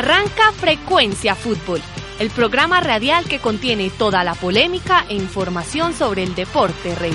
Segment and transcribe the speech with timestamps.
[0.00, 1.78] Arranca Frecuencia Fútbol,
[2.18, 7.14] el programa radial que contiene toda la polémica e información sobre el deporte rey.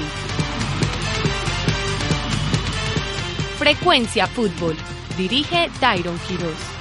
[3.58, 4.76] Frecuencia Fútbol,
[5.18, 6.75] dirige Tyron Quiroz.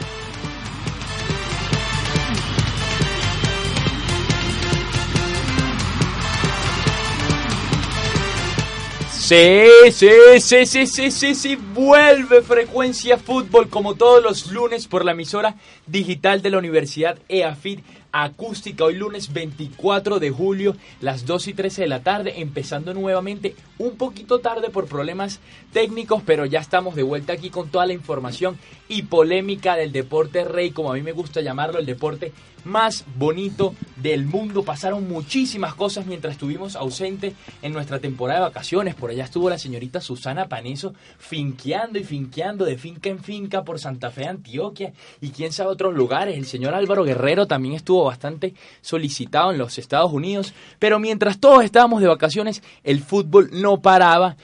[9.27, 15.03] Sí, sí, sí, sí, sí, sí, sí, vuelve Frecuencia Fútbol como todos los lunes por
[15.03, 15.55] la emisora
[15.87, 17.81] digital de la Universidad EAFIT
[18.15, 23.57] acústica hoy lunes 24 de julio, las 2 y 13 de la tarde, empezando nuevamente
[23.77, 25.41] un poquito tarde por problemas
[25.73, 28.57] técnicos, pero ya estamos de vuelta aquí con toda la información
[28.89, 32.33] y polémica del deporte rey, como a mí me gusta llamarlo, el deporte
[32.65, 34.63] más bonito del mundo.
[34.63, 38.95] Pasaron muchísimas cosas mientras estuvimos ausentes en nuestra temporada de vacaciones.
[38.95, 43.79] Por allá estuvo la señorita Susana Paneso finqueando y finqueando de finca en finca por
[43.79, 46.37] Santa Fe, Antioquia y quién sabe otros lugares.
[46.37, 50.55] El señor Álvaro Guerrero también estuvo bastante solicitado en los Estados Unidos.
[50.79, 54.37] Pero mientras todos estábamos de vacaciones, el fútbol no paraba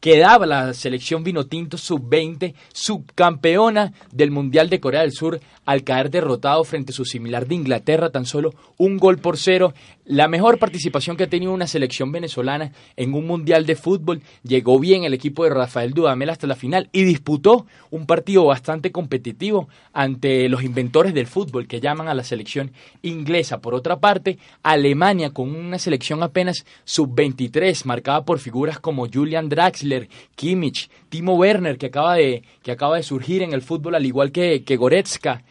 [0.00, 5.38] quedaba la selección Vinotinto sub-20, subcampeona del Mundial de Corea del Sur,
[5.70, 9.72] al caer derrotado frente a su similar de Inglaterra, tan solo un gol por cero.
[10.04, 14.20] La mejor participación que ha tenido una selección venezolana en un Mundial de Fútbol.
[14.42, 18.90] Llegó bien el equipo de Rafael Dudamel hasta la final y disputó un partido bastante
[18.90, 23.60] competitivo ante los inventores del fútbol que llaman a la selección inglesa.
[23.60, 30.08] Por otra parte, Alemania con una selección apenas sub-23, marcada por figuras como Julian Draxler,
[30.34, 34.32] Kimmich, Timo Werner, que acaba de, que acaba de surgir en el fútbol, al igual
[34.32, 35.44] que, que Goretzka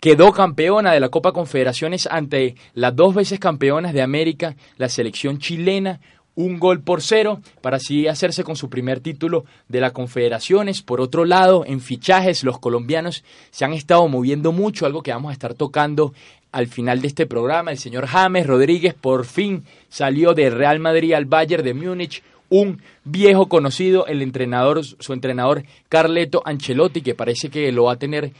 [0.00, 5.38] quedó campeona de la Copa Confederaciones ante las dos veces campeonas de América, la selección
[5.38, 6.00] chilena,
[6.38, 10.82] un gol por cero para así hacerse con su primer título de la Confederaciones.
[10.82, 15.30] Por otro lado, en fichajes, los colombianos se han estado moviendo mucho, algo que vamos
[15.30, 16.14] a estar tocando
[16.52, 17.72] al final de este programa.
[17.72, 22.22] El señor James Rodríguez por fin salió de Real Madrid al Bayern de Múnich.
[22.50, 27.98] Un viejo conocido, el entrenador, su entrenador Carleto Ancelotti, que parece que lo va a
[27.98, 28.32] tener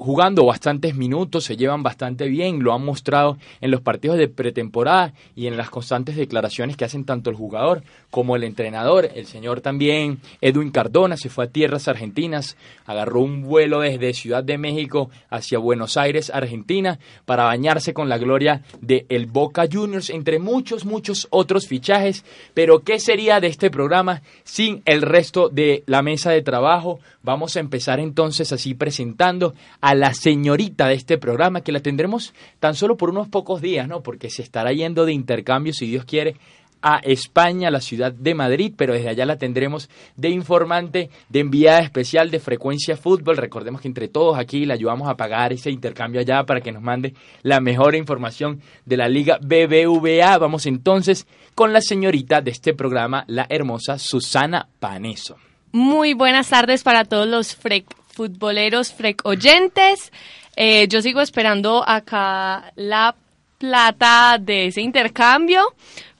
[0.00, 5.12] jugando bastantes minutos, se llevan bastante bien, lo han mostrado en los partidos de pretemporada
[5.36, 9.10] y en las constantes declaraciones que hacen tanto el jugador como el entrenador.
[9.14, 12.56] El señor también, Edwin Cardona, se fue a tierras argentinas,
[12.86, 18.16] agarró un vuelo desde Ciudad de México hacia Buenos Aires, Argentina, para bañarse con la
[18.16, 22.24] gloria de el Boca Juniors, entre muchos, muchos otros fichajes.
[22.54, 27.00] Pero, ¿qué sería de este programa sin el resto de la mesa de trabajo?
[27.22, 32.34] Vamos a empezar entonces así presentando a la señorita de este programa, que la tendremos
[32.58, 34.02] tan solo por unos pocos días, ¿no?
[34.02, 36.36] Porque se estará yendo de intercambio, si Dios quiere,
[36.82, 41.40] a España, a la ciudad de Madrid, pero desde allá la tendremos de informante, de
[41.40, 43.36] enviada especial de Frecuencia Fútbol.
[43.36, 46.82] Recordemos que entre todos aquí le ayudamos a pagar ese intercambio allá para que nos
[46.82, 50.38] mande la mejor información de la Liga BBVA.
[50.38, 55.36] Vamos entonces con la señorita de este programa, la hermosa Susana Paneso.
[55.72, 60.12] Muy buenas tardes para todos los frec futboleros frec oyentes.
[60.54, 63.14] Eh, yo sigo esperando acá la
[63.56, 65.62] plata de ese intercambio.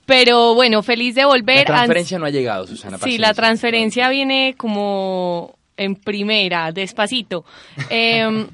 [0.07, 1.59] Pero bueno, feliz de volver.
[1.69, 2.97] La transferencia no ha llegado, Susana.
[2.97, 7.45] Sí, la transferencia viene como en primera, despacito.
[7.91, 8.47] Eh,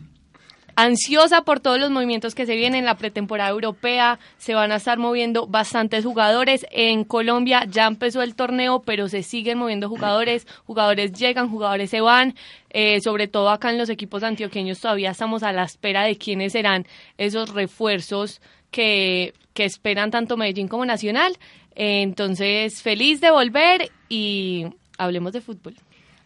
[0.77, 4.19] ansiosa por todos los movimientos que se vienen en la pretemporada europea.
[4.37, 6.67] Se van a estar moviendo bastantes jugadores.
[6.69, 10.45] En Colombia ya empezó el torneo, pero se siguen moviendo jugadores.
[10.65, 12.35] Jugadores llegan, jugadores se van.
[12.69, 16.53] Eh, sobre todo acá en los equipos antioqueños todavía estamos a la espera de quiénes
[16.53, 16.85] serán
[17.17, 18.39] esos refuerzos
[18.69, 21.33] que, que esperan tanto Medellín como Nacional.
[21.75, 24.67] Eh, entonces, feliz de volver y
[24.99, 25.73] hablemos de fútbol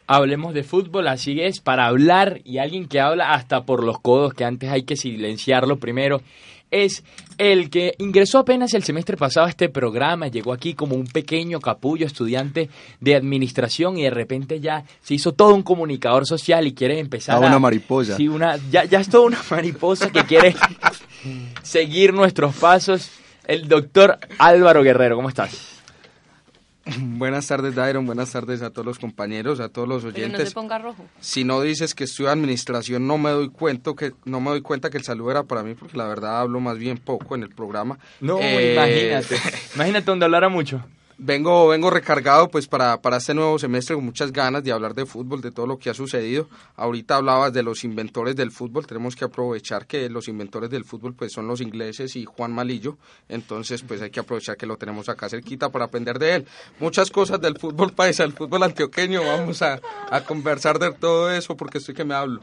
[0.08, 4.34] hablemos de fútbol, así es, para hablar y alguien que habla hasta por los codos,
[4.34, 6.22] que antes hay que silenciarlo primero,
[6.72, 7.04] es
[7.38, 11.60] el que ingresó apenas el semestre pasado a este programa, llegó aquí como un pequeño
[11.60, 12.70] capullo estudiante
[13.00, 17.36] de administración y de repente ya se hizo todo un comunicador social y quiere empezar
[17.36, 17.48] a...
[17.48, 18.16] una mariposa.
[18.16, 20.56] Sí, una, ya, ya es toda una mariposa que quiere
[21.64, 23.12] seguir nuestros pasos.
[23.48, 25.81] El doctor Álvaro Guerrero, ¿cómo estás?
[27.00, 28.06] Buenas tardes, Dairon.
[28.06, 30.32] Buenas tardes a todos los compañeros, a todos los oyentes.
[30.32, 31.06] Pero no se ponga rojo.
[31.20, 34.90] Si no dices que estudio administración, no me doy cuenta que no me doy cuenta
[34.90, 37.50] que el saludo era para mí, porque la verdad hablo más bien poco en el
[37.50, 38.00] programa.
[38.20, 39.36] No, Eh, imagínate.
[39.76, 40.84] Imagínate donde hablara mucho.
[41.24, 45.06] Vengo, vengo recargado pues para, para este nuevo semestre con muchas ganas de hablar de
[45.06, 46.50] fútbol, de todo lo que ha sucedido.
[46.76, 51.14] Ahorita hablabas de los inventores del fútbol, tenemos que aprovechar que los inventores del fútbol
[51.14, 52.98] pues son los ingleses y Juan Malillo,
[53.30, 56.48] entonces pues hay que aprovechar que lo tenemos acá cerquita para aprender de él.
[56.80, 59.80] Muchas cosas del fútbol paisa, del fútbol antioqueño, vamos a,
[60.10, 62.42] a conversar de todo eso porque estoy que me hablo.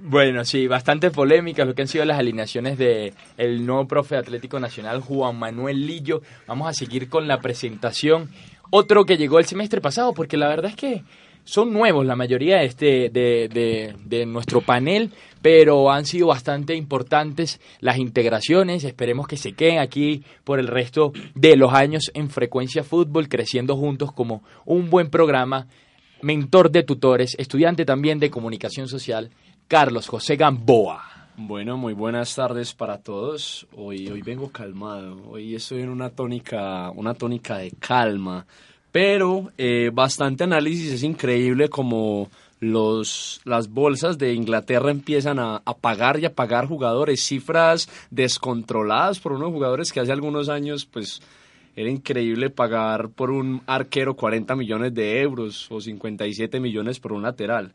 [0.00, 4.60] Bueno, sí, bastante polémicas lo que han sido las alineaciones de el nuevo profe Atlético
[4.60, 6.22] Nacional, Juan Manuel Lillo.
[6.46, 8.30] Vamos a seguir con la presentación.
[8.70, 11.02] Otro que llegó el semestre pasado, porque la verdad es que
[11.42, 15.10] son nuevos la mayoría de, este, de, de nuestro panel,
[15.42, 18.84] pero han sido bastante importantes las integraciones.
[18.84, 23.76] Esperemos que se queden aquí por el resto de los años en Frecuencia Fútbol, creciendo
[23.76, 25.66] juntos como un buen programa.
[26.20, 29.30] Mentor de tutores, estudiante también de comunicación social,
[29.68, 31.04] Carlos José Gamboa.
[31.36, 33.66] Bueno, muy buenas tardes para todos.
[33.76, 35.18] Hoy, hoy vengo calmado.
[35.28, 38.46] Hoy estoy en una tónica, una tónica de calma.
[38.90, 40.90] Pero eh, bastante análisis.
[40.90, 42.30] Es increíble como
[42.60, 47.22] los, las bolsas de Inglaterra empiezan a, a pagar y a pagar jugadores.
[47.22, 51.20] Cifras descontroladas por unos jugadores que hace algunos años, pues,
[51.76, 57.22] era increíble pagar por un arquero 40 millones de euros o 57 millones por un
[57.22, 57.72] lateral.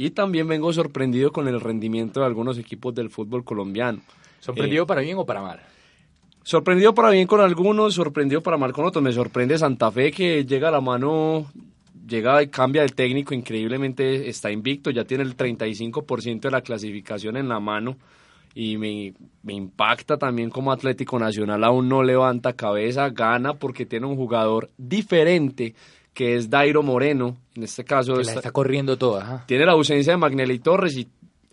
[0.00, 3.98] Y también vengo sorprendido con el rendimiento de algunos equipos del fútbol colombiano.
[4.38, 5.58] ¿Sorprendido Eh, para bien o para mal?
[6.44, 9.02] Sorprendido para bien con algunos, sorprendido para mal con otros.
[9.02, 11.50] Me sorprende Santa Fe que llega a la mano,
[12.06, 17.36] llega y cambia el técnico, increíblemente está invicto, ya tiene el 35% de la clasificación
[17.36, 17.96] en la mano.
[18.54, 24.06] Y me, me impacta también como Atlético Nacional aún no levanta cabeza, gana porque tiene
[24.06, 25.74] un jugador diferente
[26.18, 27.36] que es Dairo Moreno.
[27.54, 29.22] En este caso Que la está corriendo toda.
[29.22, 29.44] ajá.
[29.46, 31.06] tiene la ausencia de Magnelli Torres y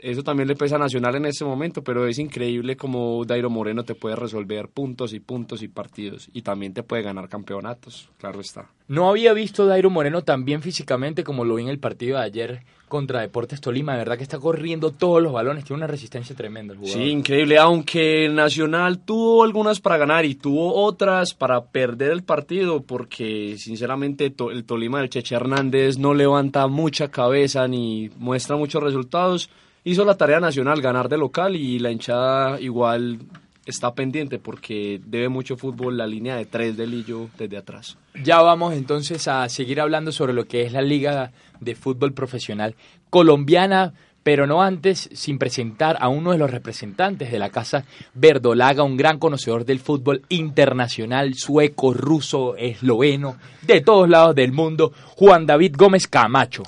[0.06, 3.84] eso también le pesa a Nacional en este momento, pero es increíble como Dairo Moreno
[3.84, 8.40] te puede resolver puntos y puntos y partidos y también te puede ganar campeonatos, claro
[8.40, 8.69] está.
[8.88, 12.18] No había visto a Dairo Moreno tan bien físicamente como lo vi en el partido
[12.18, 13.94] de ayer contra Deportes Tolima.
[13.94, 17.02] De verdad que está corriendo todos los balones, tiene una resistencia tremenda el jugador.
[17.02, 22.84] Sí, increíble, aunque Nacional tuvo algunas para ganar y tuvo otras para perder el partido,
[22.84, 29.50] porque sinceramente el Tolima del Cheche Hernández no levanta mucha cabeza ni muestra muchos resultados.
[29.88, 33.20] Hizo la tarea nacional, ganar de local y la hinchada igual
[33.68, 37.96] está pendiente porque debe mucho fútbol la línea de tres de Lillo desde atrás.
[38.24, 42.74] Ya vamos entonces a seguir hablando sobre lo que es la Liga de Fútbol Profesional
[43.12, 43.94] colombiana,
[44.24, 47.86] pero no antes sin presentar a uno de los representantes de la Casa
[48.16, 54.94] Verdolaga, un gran conocedor del fútbol internacional, sueco, ruso, esloveno, de todos lados del mundo,
[55.16, 56.64] Juan David Gómez Camacho.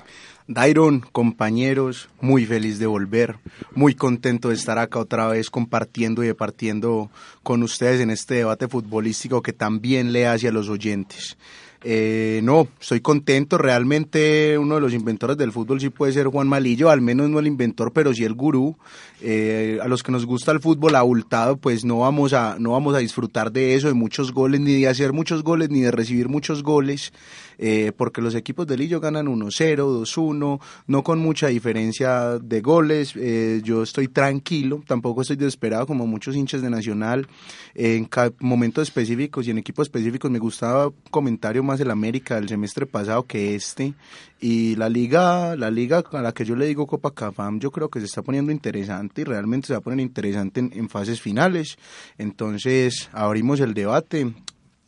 [0.48, 3.36] Dairon, compañeros, muy feliz de volver,
[3.76, 7.10] muy contento de estar acá otra vez compartiendo y departiendo
[7.44, 11.38] con ustedes en este debate futbolístico que también le hace a los oyentes.
[11.84, 16.48] Eh, no, estoy contento, realmente uno de los inventores del fútbol sí puede ser Juan
[16.48, 18.76] Malillo, al menos no el inventor, pero sí el gurú.
[19.22, 22.96] Eh, a los que nos gusta el fútbol abultado, pues no vamos a no vamos
[22.96, 26.30] a disfrutar de eso, de muchos goles, ni de hacer muchos goles, ni de recibir
[26.30, 27.14] muchos goles,
[27.58, 33.14] eh, porque los equipos de Lillo ganan 1-0, 2-1, no con mucha diferencia de goles.
[33.16, 37.28] Eh, yo estoy tranquilo, tampoco estoy desesperado como muchos hinchas de Nacional.
[37.76, 42.86] en momentos específicos y en equipos específicos me gustaba comentario más el América del semestre
[42.86, 43.94] pasado que este.
[44.40, 47.90] Y la liga, la liga a la que yo le digo Copa Cafam, yo creo
[47.90, 51.78] que se está poniendo interesante y realmente se va a poner interesante en fases finales.
[52.18, 54.32] Entonces, abrimos el debate.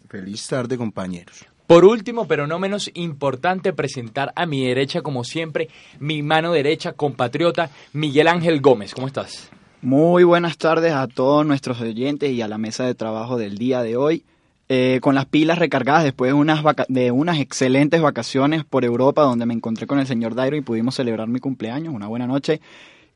[0.07, 1.48] Feliz tarde, compañeros.
[1.69, 6.93] Por último, pero no menos importante, presentar a mi derecha, como siempre, mi mano derecha,
[6.93, 8.95] compatriota, Miguel Ángel Gómez.
[8.95, 9.51] ¿Cómo estás?
[9.83, 13.83] Muy buenas tardes a todos nuestros oyentes y a la mesa de trabajo del día
[13.83, 14.23] de hoy.
[14.67, 19.21] Eh, con las pilas recargadas después de unas, vaca- de unas excelentes vacaciones por Europa
[19.21, 22.61] donde me encontré con el señor Dairo y pudimos celebrar mi cumpleaños, una buena noche.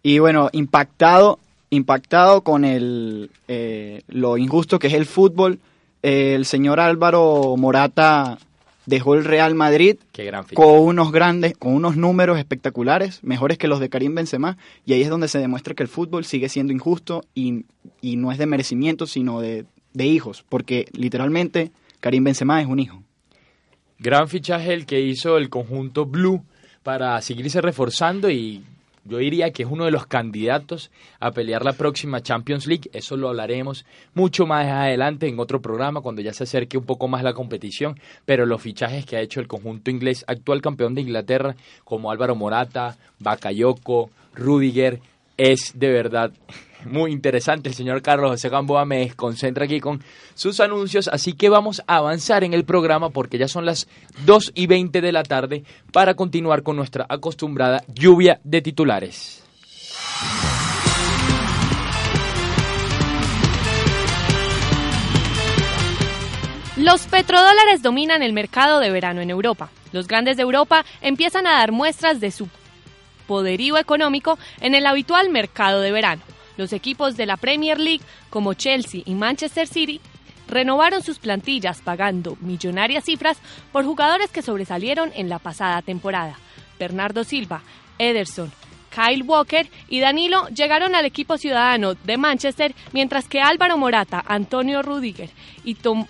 [0.04, 1.40] Y bueno, impactado,
[1.72, 5.58] impactado con el, eh, lo injusto que es el fútbol.
[6.04, 8.38] El señor Álvaro Morata
[8.86, 9.96] dejó el Real Madrid
[10.54, 15.02] con unos grandes, con unos números espectaculares, mejores que los de Karim Benzema, y ahí
[15.02, 17.66] es donde se demuestra que el fútbol sigue siendo injusto y,
[18.02, 22.80] y no es de merecimiento, sino de, de hijos, porque literalmente Karim Benzema es un
[22.80, 23.02] hijo.
[23.98, 26.44] Gran fichaje el que hizo el conjunto Blue
[26.84, 28.62] para seguirse reforzando y
[29.06, 32.90] yo diría que es uno de los candidatos a pelear la próxima Champions League.
[32.94, 37.08] Eso lo hablaremos mucho más adelante en otro programa cuando ya se acerque un poco
[37.08, 38.00] más la competición.
[38.26, 42.36] Pero los fichajes que ha hecho el conjunto inglés, actual campeón de Inglaterra, como Álvaro
[42.36, 45.02] Morata, Bakayoko, Rudiger,
[45.36, 46.32] es de verdad
[46.86, 47.70] muy interesante.
[47.70, 50.04] El señor Carlos José Gamboa me desconcentra aquí con
[50.36, 53.88] sus anuncios, así que vamos a avanzar en el programa porque ya son las
[54.26, 59.44] 2 y 20 de la tarde para continuar con nuestra acostumbrada lluvia de titulares.
[66.76, 69.70] Los petrodólares dominan el mercado de verano en Europa.
[69.92, 72.50] Los grandes de Europa empiezan a dar muestras de su
[73.28, 76.24] poderío económico en el habitual mercado de verano.
[76.58, 80.00] Los equipos de la Premier League, como Chelsea y Manchester City,
[80.48, 83.38] renovaron sus plantillas pagando millonarias cifras
[83.72, 86.38] por jugadores que sobresalieron en la pasada temporada.
[86.80, 87.62] Bernardo Silva,
[87.98, 88.52] Ederson,
[88.94, 94.82] Kyle Walker y Danilo llegaron al equipo ciudadano de Manchester, mientras que Álvaro Morata, Antonio
[94.82, 95.30] Rudiger
[95.64, 96.06] y Tom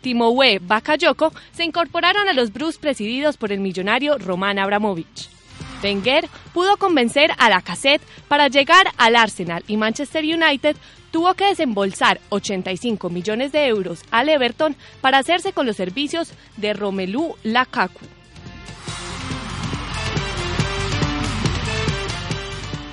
[0.00, 5.28] Timowé Bakayoko se incorporaron a los Bruce presididos por el millonario Roman Abramovich.
[5.82, 10.76] Wenger pudo convencer a la cassette para llegar al Arsenal y Manchester United
[11.10, 16.72] tuvo que desembolsar 85 millones de euros al Everton para hacerse con los servicios de
[16.72, 18.06] Romelu Lukaku.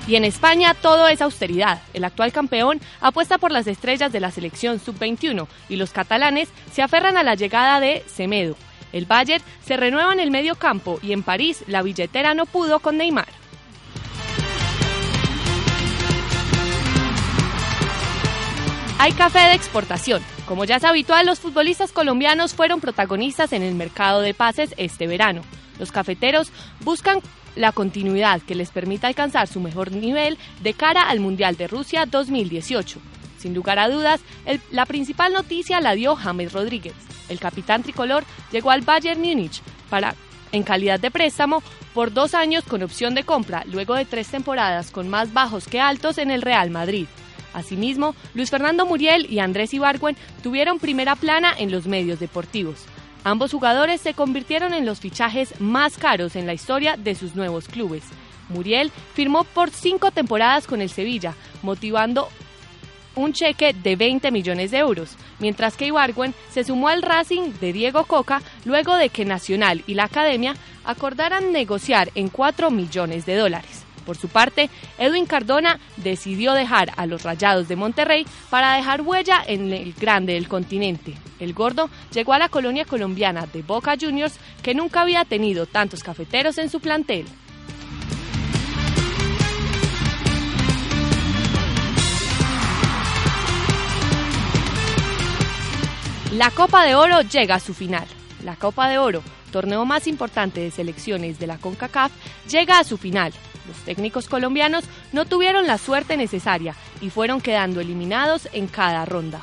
[0.08, 1.82] Y en España todo es austeridad.
[1.92, 6.80] El actual campeón apuesta por las estrellas de la selección sub-21 y los catalanes se
[6.80, 8.56] aferran a la llegada de Semedo,
[8.92, 12.80] el Bayern se renueva en el medio campo y en París la billetera no pudo
[12.80, 13.28] con Neymar.
[19.00, 20.22] Hay café de exportación.
[20.46, 25.06] Como ya es habitual, los futbolistas colombianos fueron protagonistas en el mercado de pases este
[25.06, 25.42] verano.
[25.78, 27.20] Los cafeteros buscan
[27.54, 32.06] la continuidad que les permita alcanzar su mejor nivel de cara al Mundial de Rusia
[32.06, 32.98] 2018.
[33.38, 34.20] Sin lugar a dudas,
[34.70, 36.94] la principal noticia la dio James Rodríguez.
[37.28, 40.14] El capitán tricolor llegó al Bayern Múnich para,
[40.52, 41.62] en calidad de préstamo
[41.94, 45.80] por dos años con opción de compra, luego de tres temporadas con más bajos que
[45.80, 47.06] altos en el Real Madrid.
[47.54, 52.84] Asimismo, Luis Fernando Muriel y Andrés Ibargüen tuvieron primera plana en los medios deportivos.
[53.24, 57.66] Ambos jugadores se convirtieron en los fichajes más caros en la historia de sus nuevos
[57.66, 58.04] clubes.
[58.48, 62.28] Muriel firmó por cinco temporadas con el Sevilla, motivando
[63.18, 67.72] un cheque de 20 millones de euros, mientras que Ibargüen se sumó al Racing de
[67.72, 73.36] Diego Coca luego de que Nacional y la Academia acordaran negociar en 4 millones de
[73.36, 73.84] dólares.
[74.08, 79.42] Por su parte, Edwin Cardona decidió dejar a los Rayados de Monterrey para dejar huella
[79.46, 81.12] en el grande del continente.
[81.38, 86.02] El gordo llegó a la colonia colombiana de Boca Juniors, que nunca había tenido tantos
[86.02, 87.26] cafeteros en su plantel.
[96.32, 98.06] La Copa de Oro llega a su final.
[98.44, 102.12] La Copa de Oro, torneo más importante de selecciones de la CONCACAF,
[102.50, 103.32] llega a su final.
[103.66, 109.40] Los técnicos colombianos no tuvieron la suerte necesaria y fueron quedando eliminados en cada ronda.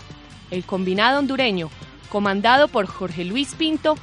[0.51, 1.71] El combinado hondureño,
[2.09, 3.95] comandado por Jorge Luis Pinto,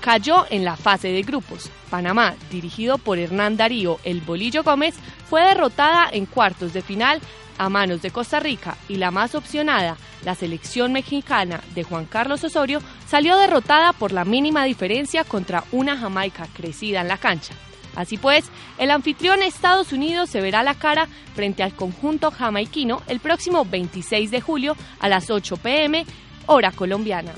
[0.00, 1.68] cayó en la fase de grupos.
[1.90, 4.94] Panamá, dirigido por Hernán Darío El Bolillo Gómez,
[5.28, 7.20] fue derrotada en cuartos de final
[7.60, 12.42] a manos de Costa Rica y la más opcionada, la selección mexicana de Juan Carlos
[12.42, 17.52] Osorio, salió derrotada por la mínima diferencia contra una Jamaica crecida en la cancha.
[17.94, 18.46] Así pues,
[18.78, 24.30] el anfitrión Estados Unidos se verá la cara frente al conjunto jamaiquino el próximo 26
[24.30, 26.06] de julio a las 8 pm,
[26.46, 27.32] hora colombiana.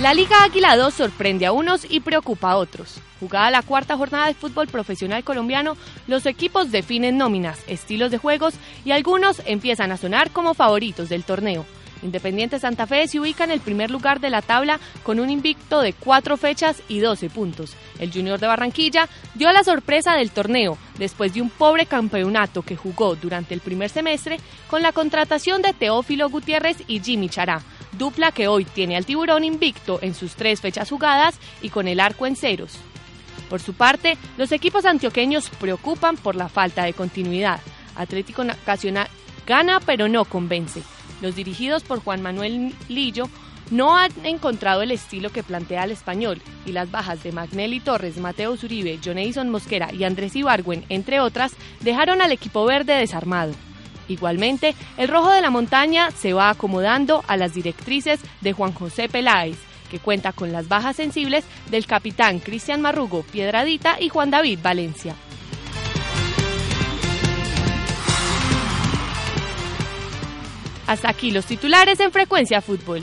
[0.00, 3.02] La Liga Águila 2 sorprende a unos y preocupa a otros.
[3.20, 5.76] Jugada la cuarta jornada de fútbol profesional colombiano,
[6.06, 8.54] los equipos definen nóminas, estilos de juegos
[8.86, 11.66] y algunos empiezan a sonar como favoritos del torneo.
[12.02, 15.82] Independiente Santa Fe se ubica en el primer lugar de la tabla con un invicto
[15.82, 17.74] de cuatro fechas y 12 puntos.
[17.98, 22.74] El Junior de Barranquilla dio la sorpresa del torneo después de un pobre campeonato que
[22.74, 24.38] jugó durante el primer semestre
[24.70, 27.60] con la contratación de Teófilo Gutiérrez y Jimmy Chará,
[27.92, 32.00] dupla que hoy tiene al tiburón invicto en sus tres fechas jugadas y con el
[32.00, 32.78] arco en ceros.
[33.48, 37.60] Por su parte, los equipos antioqueños preocupan por la falta de continuidad.
[37.96, 39.08] Atlético Nacional
[39.46, 40.82] gana pero no convence.
[41.20, 43.28] Los dirigidos por Juan Manuel Lillo
[43.70, 48.18] no han encontrado el estilo que plantea el español y las bajas de Magnelli Torres,
[48.18, 53.52] Mateo Zuribe, Joneison Mosquera y Andrés Ibargüen, entre otras, dejaron al equipo verde desarmado.
[54.10, 59.08] Igualmente, el rojo de la montaña se va acomodando a las directrices de Juan José
[59.08, 59.56] Peláez
[59.88, 65.14] que cuenta con las bajas sensibles del capitán Cristian Marrugo Piedradita y Juan David Valencia.
[70.86, 73.02] Hasta aquí los titulares en Frecuencia Fútbol.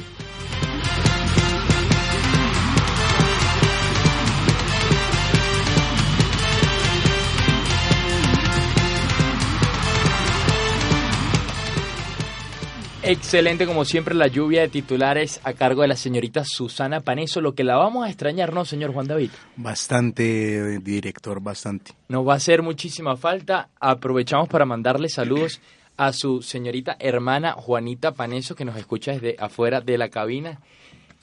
[13.03, 17.53] Excelente como siempre la lluvia de titulares a cargo de la señorita Susana Paneso, lo
[17.53, 19.29] que la vamos a extrañar, ¿no, señor Juan David?
[19.55, 21.91] Bastante, director, bastante.
[22.09, 23.69] Nos va a hacer muchísima falta.
[23.79, 25.61] Aprovechamos para mandarle saludos
[25.95, 30.59] a su señorita hermana Juanita Paneso, que nos escucha desde afuera de la cabina.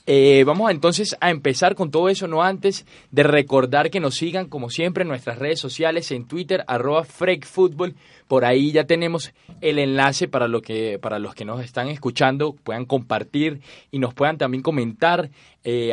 [0.07, 4.47] Eh, vamos entonces a empezar con todo eso, no antes de recordar que nos sigan
[4.47, 7.95] como siempre en nuestras redes sociales, en Twitter, arroba FreakFootball.
[8.27, 12.53] Por ahí ya tenemos el enlace para, lo que, para los que nos están escuchando,
[12.53, 15.29] puedan compartir y nos puedan también comentar
[15.63, 15.91] eh,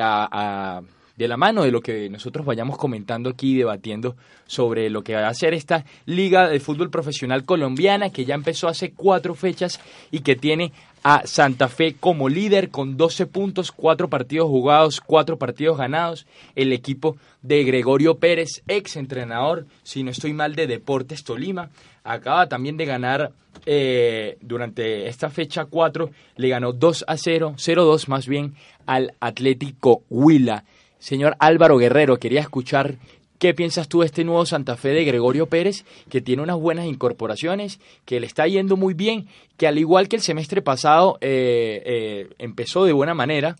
[1.16, 4.16] de la mano de lo que nosotros vayamos comentando aquí, debatiendo
[4.46, 8.68] sobre lo que va a ser esta Liga de Fútbol Profesional Colombiana, que ya empezó
[8.68, 14.08] hace cuatro fechas y que tiene a Santa Fe como líder con 12 puntos, 4
[14.08, 16.26] partidos jugados, 4 partidos ganados.
[16.54, 21.70] El equipo de Gregorio Pérez, ex entrenador, si no estoy mal, de Deportes Tolima,
[22.04, 23.32] acaba también de ganar
[23.66, 28.54] eh, durante esta fecha 4, le ganó 2 a 0, 0-2 más bien
[28.86, 30.64] al Atlético Huila.
[30.98, 32.96] Señor Álvaro Guerrero, quería escuchar
[33.42, 36.86] ¿Qué piensas tú de este nuevo Santa Fe de Gregorio Pérez, que tiene unas buenas
[36.86, 41.82] incorporaciones, que le está yendo muy bien, que al igual que el semestre pasado eh,
[41.84, 43.56] eh, empezó de buena manera,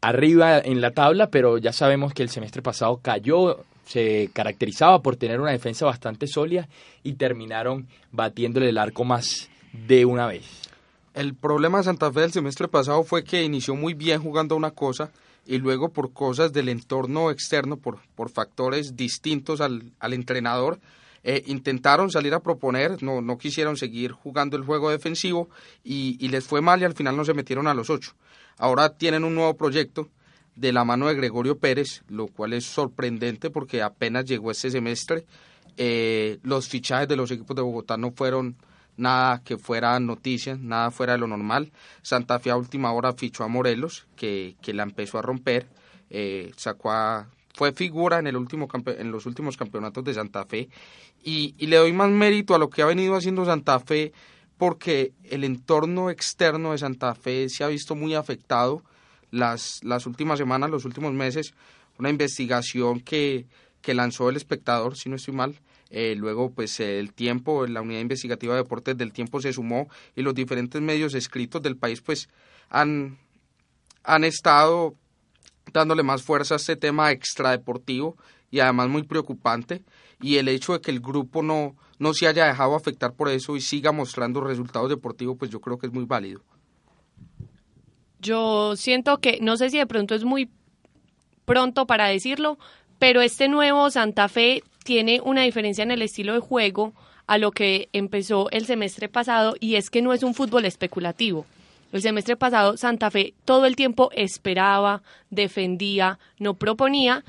[0.00, 5.16] arriba en la tabla, pero ya sabemos que el semestre pasado cayó, se caracterizaba por
[5.16, 6.68] tener una defensa bastante sólida
[7.02, 10.46] y terminaron batiéndole el arco más de una vez.
[11.14, 14.70] El problema de Santa Fe del semestre pasado fue que inició muy bien jugando una
[14.70, 15.10] cosa
[15.46, 20.80] y luego por cosas del entorno externo, por, por factores distintos al, al entrenador,
[21.22, 25.48] eh, intentaron salir a proponer, no, no quisieron seguir jugando el juego defensivo
[25.82, 28.12] y, y, les fue mal y al final no se metieron a los ocho.
[28.58, 30.08] Ahora tienen un nuevo proyecto
[30.54, 35.26] de la mano de Gregorio Pérez, lo cual es sorprendente porque apenas llegó este semestre.
[35.76, 38.56] Eh, los fichajes de los equipos de Bogotá no fueron
[38.96, 41.72] nada que fuera noticia, nada fuera de lo normal.
[42.02, 45.66] Santa Fe a última hora fichó a Morelos, que, que la empezó a romper,
[46.10, 50.68] eh, sacó a, fue figura en, el último en los últimos campeonatos de Santa Fe
[51.24, 54.12] y, y, le doy más mérito a lo que ha venido haciendo Santa Fe
[54.58, 58.82] porque el entorno externo de Santa Fe se ha visto muy afectado
[59.30, 61.54] las, las últimas semanas, los últimos meses,
[61.98, 63.46] una investigación que,
[63.80, 65.58] que lanzó el espectador, si no estoy mal,
[65.90, 70.22] eh, luego, pues el tiempo, la unidad investigativa de deportes del tiempo se sumó y
[70.22, 72.28] los diferentes medios escritos del país, pues
[72.70, 73.18] han,
[74.02, 74.94] han estado
[75.72, 78.16] dándole más fuerza a este tema extradeportivo
[78.50, 79.82] y además muy preocupante.
[80.20, 83.56] Y el hecho de que el grupo no, no se haya dejado afectar por eso
[83.56, 86.40] y siga mostrando resultados deportivos, pues yo creo que es muy válido.
[88.18, 90.50] Yo siento que, no sé si de pronto es muy
[91.44, 92.58] pronto para decirlo,
[92.98, 96.94] pero este nuevo Santa Fe tiene una diferencia en el estilo de juego
[97.26, 101.44] a lo que empezó el semestre pasado y es que no es un fútbol especulativo.
[101.92, 107.24] El semestre pasado Santa Fe todo el tiempo esperaba, defendía, no proponía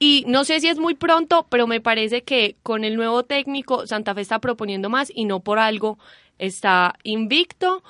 [0.00, 3.86] y no sé si es muy pronto, pero me parece que con el nuevo técnico
[3.86, 6.00] Santa Fe está proponiendo más y no por algo
[6.38, 7.84] está invicto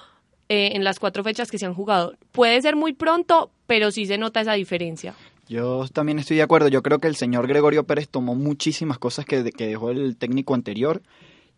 [0.51, 2.15] eh, en las cuatro fechas que se han jugado.
[2.33, 5.15] Puede ser muy pronto, pero sí se nota esa diferencia.
[5.49, 6.69] Yo también estoy de acuerdo.
[6.69, 10.55] Yo creo que el señor Gregorio Pérez tomó muchísimas cosas que, que dejó el técnico
[10.55, 11.01] anterior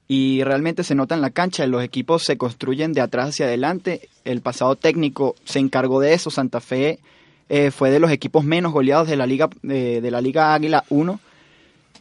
[0.07, 1.67] y realmente se nota en la cancha.
[1.67, 4.09] Los equipos se construyen de atrás hacia adelante.
[4.25, 6.31] El pasado técnico se encargó de eso.
[6.31, 7.01] Santa Fe
[7.49, 10.85] eh, fue de los equipos menos goleados de la Liga, de, de la Liga Águila
[10.89, 11.21] 1.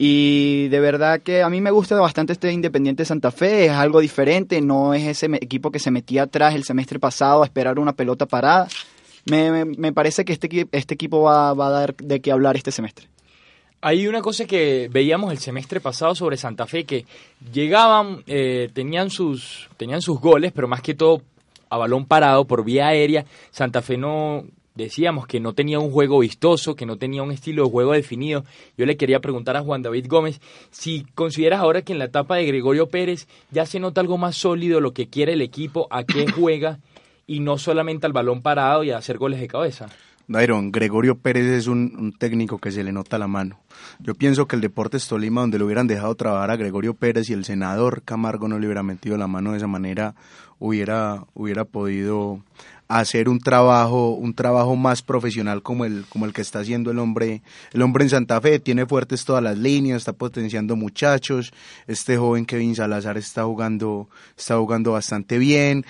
[0.01, 3.99] Y de verdad que a mí me gusta bastante este Independiente Santa Fe, es algo
[3.99, 7.91] diferente, no es ese equipo que se metía atrás el semestre pasado a esperar una
[7.91, 8.69] pelota parada,
[9.29, 12.71] me, me, parece que este, este equipo va, va, a dar de qué hablar este
[12.71, 13.07] semestre.
[13.81, 17.05] Hay una cosa que veíamos el semestre pasado sobre Santa Fe, que
[17.53, 21.21] llegaban, eh, tenían, sus, tenían sus goles, pero más que todo
[21.69, 23.25] a balón parado por vía aérea.
[23.51, 24.43] Santa Fe no,
[24.75, 28.43] decíamos que no tenía un juego vistoso, que no tenía un estilo de juego definido.
[28.77, 32.35] Yo le quería preguntar a Juan David Gómez si consideras ahora que en la etapa
[32.35, 36.03] de Gregorio Pérez ya se nota algo más sólido lo que quiere el equipo, a
[36.03, 36.79] qué juega
[37.29, 39.85] y no solamente al balón parado y a hacer goles de cabeza.
[40.27, 43.59] Dairon, Gregorio Pérez es un, técnico que se le nota la mano.
[43.99, 47.33] Yo pienso que el Deportes Tolima, donde lo hubieran dejado trabajar a Gregorio Pérez y
[47.33, 50.15] el senador Camargo no le hubiera metido la mano de esa manera,
[50.57, 52.41] hubiera, hubiera podido
[52.89, 56.97] hacer un trabajo, un trabajo más profesional como el, como el que está haciendo el
[56.97, 61.53] hombre, el hombre en Santa Fe, tiene fuertes todas las líneas, está potenciando muchachos,
[61.85, 65.85] este joven Kevin Salazar está jugando, está jugando bastante bien,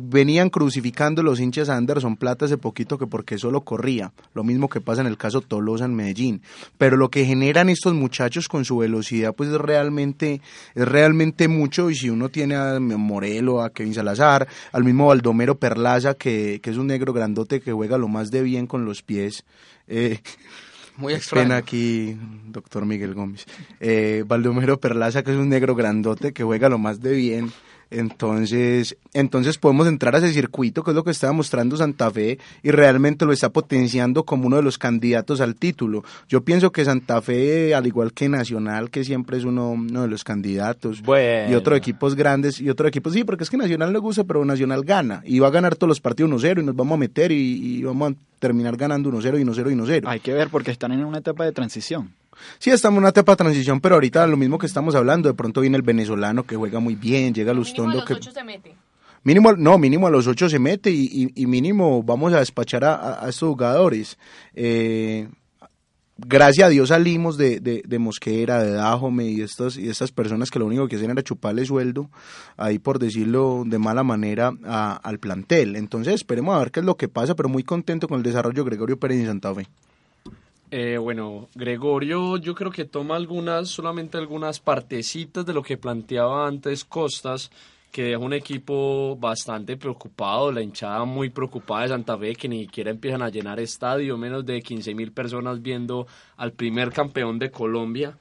[0.00, 4.68] venían crucificando los hinchas a Anderson Plata hace poquito que porque solo corría, lo mismo
[4.68, 6.42] que pasa en el caso Tolosa en Medellín,
[6.78, 10.40] pero lo que generan estos muchachos con su velocidad pues es realmente
[10.74, 15.56] es realmente mucho y si uno tiene a Morelo, a Kevin Salazar, al mismo Baldomero
[15.56, 19.02] Perlaza que, que es un negro grandote que juega lo más de bien con los
[19.02, 19.44] pies,
[19.88, 20.20] eh,
[20.96, 21.54] muy extraño.
[21.54, 22.16] aquí,
[22.46, 23.46] doctor Miguel Gómez.
[23.80, 27.52] Eh, Baldomero Perlaza, que es un negro grandote que juega lo más de bien.
[27.92, 32.38] Entonces, entonces podemos entrar a ese circuito, que es lo que está mostrando Santa Fe,
[32.62, 36.02] y realmente lo está potenciando como uno de los candidatos al título.
[36.28, 40.08] Yo pienso que Santa Fe, al igual que Nacional, que siempre es uno, uno de
[40.08, 43.98] los candidatos, y otros equipos grandes, y otros equipos, sí, porque es que Nacional le
[43.98, 46.96] gusta, pero Nacional gana, y va a ganar todos los partidos 1-0, y nos vamos
[46.96, 50.02] a meter, y, y vamos a terminar ganando 1-0 y 1-0 y 1-0.
[50.06, 52.10] Hay que ver, porque están en una etapa de transición.
[52.58, 55.34] Sí, estamos en una etapa de transición, pero ahorita lo mismo que estamos hablando, de
[55.34, 58.14] pronto viene el venezolano que juega muy bien, llega Lustondo que...
[58.14, 58.74] los ocho se mete.
[59.24, 62.84] Mínimo, no, mínimo a los ocho se mete y, y, y mínimo vamos a despachar
[62.84, 64.18] a, a estos jugadores.
[64.54, 65.28] Eh,
[66.18, 70.50] gracias a Dios salimos de, de, de Mosquera, de Dajome y estas, y estas personas
[70.50, 72.10] que lo único que hacían era chuparle sueldo,
[72.56, 75.76] ahí por decirlo de mala manera, a, al plantel.
[75.76, 78.64] Entonces esperemos a ver qué es lo que pasa, pero muy contento con el desarrollo
[78.64, 79.68] de Gregorio Pérez en Santa Fe.
[80.74, 86.46] Eh, bueno, Gregorio yo creo que toma algunas, solamente algunas partecitas de lo que planteaba
[86.48, 87.50] antes Costas,
[87.90, 92.62] que deja un equipo bastante preocupado, la hinchada muy preocupada de Santa Fe, que ni
[92.62, 96.06] siquiera empiezan a llenar estadio, menos de 15 mil personas viendo
[96.38, 98.16] al primer campeón de Colombia.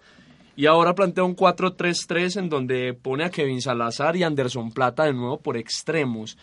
[0.58, 5.14] Y ahora plantea un 4-3-3 en donde pone a Kevin Salazar y Anderson Plata de
[5.14, 6.38] nuevo por extremos.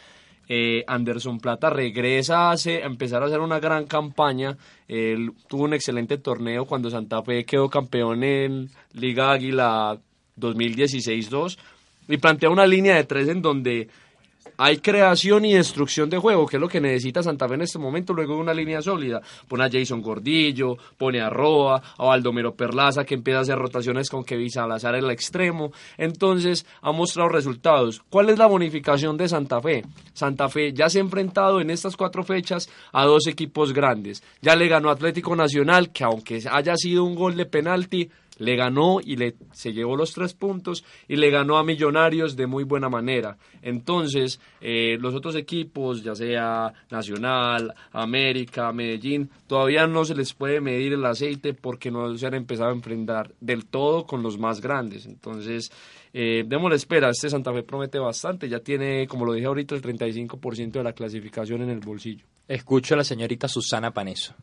[0.48, 4.56] Eh, Anderson Plata regresa a, a empezar a hacer una gran campaña.
[4.88, 9.98] Él tuvo un excelente torneo cuando Santa Fe quedó campeón en Liga Águila
[10.38, 11.58] 2016-2
[12.08, 13.88] y plantea una línea de tres en donde
[14.56, 17.78] hay creación y destrucción de juego, que es lo que necesita Santa Fe en este
[17.78, 19.20] momento, luego de una línea sólida.
[19.46, 24.08] Pone a Jason Gordillo, pone a Roa, a Baldomero Perlaza, que empieza a hacer rotaciones
[24.08, 25.72] con Kevin Salazar en el extremo.
[25.96, 28.02] Entonces, ha mostrado resultados.
[28.08, 29.84] ¿Cuál es la bonificación de Santa Fe?
[30.12, 34.22] Santa Fe ya se ha enfrentado en estas cuatro fechas a dos equipos grandes.
[34.40, 38.98] Ya le ganó Atlético Nacional, que aunque haya sido un gol de penalti, le ganó
[39.04, 42.88] y le, se llevó los tres puntos y le ganó a Millonarios de muy buena
[42.88, 43.36] manera.
[43.62, 50.60] Entonces, eh, los otros equipos, ya sea Nacional, América, Medellín, todavía no se les puede
[50.60, 54.60] medir el aceite porque no se han empezado a enfrentar del todo con los más
[54.60, 55.06] grandes.
[55.06, 55.70] Entonces,
[56.12, 59.82] eh, démosle espera, este Santa Fe promete bastante, ya tiene, como lo dije ahorita, el
[59.82, 62.24] 35% de la clasificación en el bolsillo.
[62.46, 64.34] Escucho a la señorita Susana Paneso.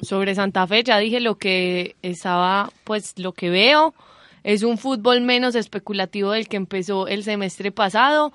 [0.00, 3.94] Sobre Santa Fe ya dije lo que estaba, pues lo que veo
[4.44, 8.32] es un fútbol menos especulativo del que empezó el semestre pasado.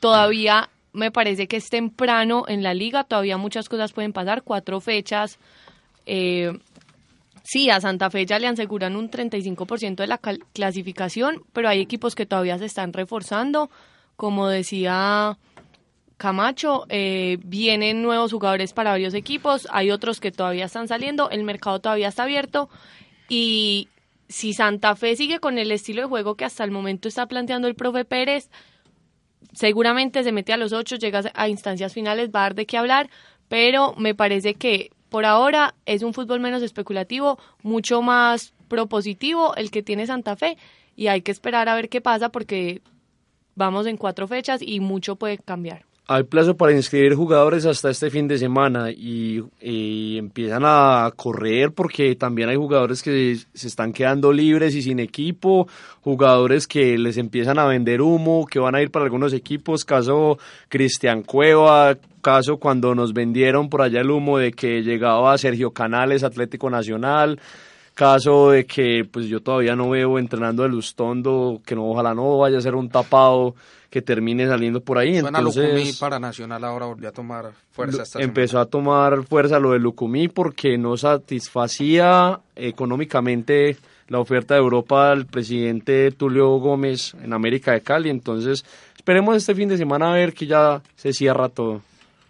[0.00, 4.80] Todavía me parece que es temprano en la liga, todavía muchas cosas pueden pasar, cuatro
[4.80, 5.38] fechas.
[6.06, 6.58] Eh,
[7.44, 12.14] sí, a Santa Fe ya le aseguran un 35% de la clasificación, pero hay equipos
[12.14, 13.70] que todavía se están reforzando,
[14.16, 15.38] como decía
[16.22, 21.42] Camacho, eh, vienen nuevos jugadores para varios equipos, hay otros que todavía están saliendo, el
[21.42, 22.68] mercado todavía está abierto
[23.28, 23.88] y
[24.28, 27.66] si Santa Fe sigue con el estilo de juego que hasta el momento está planteando
[27.66, 28.50] el profe Pérez,
[29.52, 32.78] seguramente se mete a los ocho, llega a instancias finales, va a dar de qué
[32.78, 33.10] hablar,
[33.48, 39.72] pero me parece que por ahora es un fútbol menos especulativo, mucho más propositivo el
[39.72, 40.56] que tiene Santa Fe
[40.94, 42.80] y hay que esperar a ver qué pasa porque
[43.56, 45.84] vamos en cuatro fechas y mucho puede cambiar.
[46.14, 49.42] Hay plazo para inscribir jugadores hasta este fin de semana y,
[50.18, 55.66] empiezan a correr porque también hay jugadores que se están quedando libres y sin equipo,
[56.02, 60.38] jugadores que les empiezan a vender humo, que van a ir para algunos equipos, caso
[60.68, 66.24] Cristian Cueva, caso cuando nos vendieron por allá el humo de que llegaba Sergio Canales,
[66.24, 67.40] Atlético Nacional,
[67.94, 72.36] caso de que pues yo todavía no veo entrenando el Lustondo, que no ojalá no
[72.36, 73.54] vaya a ser un tapado
[73.92, 75.20] que termine saliendo por ahí.
[75.20, 79.58] Suena Entonces, Lucumí para Nacional ahora volvió a tomar fuerza esta empezó a tomar fuerza
[79.58, 83.76] lo de Lucumí porque no satisfacía económicamente
[84.08, 88.08] la oferta de Europa al presidente Tulio Gómez en América de Cali.
[88.08, 88.64] Entonces,
[88.96, 91.82] esperemos este fin de semana a ver que ya se cierra todo.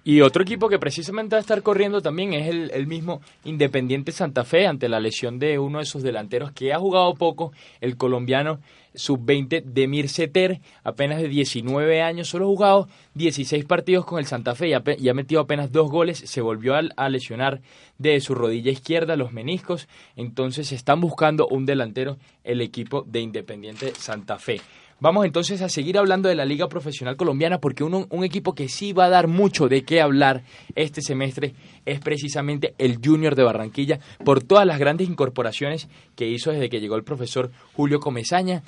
[0.04, 4.10] Y otro equipo que precisamente va a estar corriendo también es el, el, mismo Independiente
[4.10, 7.96] Santa Fe ante la lesión de uno de sus delanteros que ha jugado poco, el
[7.96, 8.58] colombiano
[8.94, 14.54] sub-20 Demir Seter, apenas de 19 años, solo ha jugado 16 partidos con el Santa
[14.54, 17.60] Fe y ha, y ha metido apenas dos goles, se volvió a, a, lesionar
[17.98, 23.92] de su rodilla izquierda, los meniscos, entonces están buscando un delantero el equipo de Independiente
[23.94, 24.60] Santa Fe.
[25.02, 28.92] Vamos entonces a seguir hablando de la Liga Profesional Colombiana porque un equipo que sí
[28.92, 30.44] va a dar mucho de qué hablar
[30.76, 36.52] este semestre es precisamente el Junior de Barranquilla por todas las grandes incorporaciones que hizo
[36.52, 38.62] desde que llegó el profesor Julio Comesaña,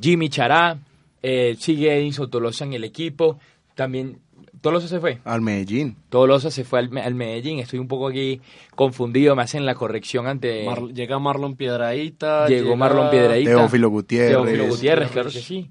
[0.00, 0.78] Jimmy Chará,
[1.22, 3.38] eh, sigue Edinson Tolosa en el equipo,
[3.74, 4.20] también
[4.64, 5.18] Tolosa se fue.
[5.26, 5.94] Al Medellín.
[6.08, 7.58] Tolosa se fue al, al, Medellín.
[7.58, 8.40] Estoy un poco aquí
[8.74, 9.36] confundido.
[9.36, 10.64] Me hacen la corrección ante.
[10.64, 12.48] Mar, llega Marlon Piedraíta.
[12.48, 12.76] Llegó llega...
[12.76, 13.50] Marlon Piedraíta.
[13.50, 14.30] Teófilo Gutiérrez.
[14.30, 15.68] Teófilo Gutiérrez, claro que sí.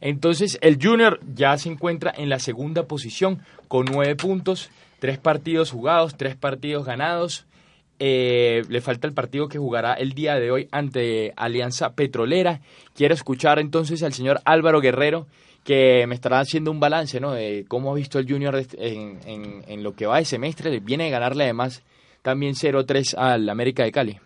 [0.00, 4.70] Entonces, el Junior ya se encuentra en la segunda posición con nueve puntos,
[5.00, 7.44] tres partidos jugados, tres partidos ganados.
[7.98, 12.60] Eh, le falta el partido que jugará el día de hoy ante Alianza Petrolera.
[12.94, 15.26] Quiero escuchar entonces al señor Álvaro Guerrero
[15.68, 17.32] que me estará haciendo un balance ¿no?
[17.32, 19.20] de cómo ha visto el Junior en,
[19.66, 20.80] en, lo que va de semestre.
[20.80, 21.82] Viene a ganarle además
[22.22, 24.18] también 0-3 al América de Cali.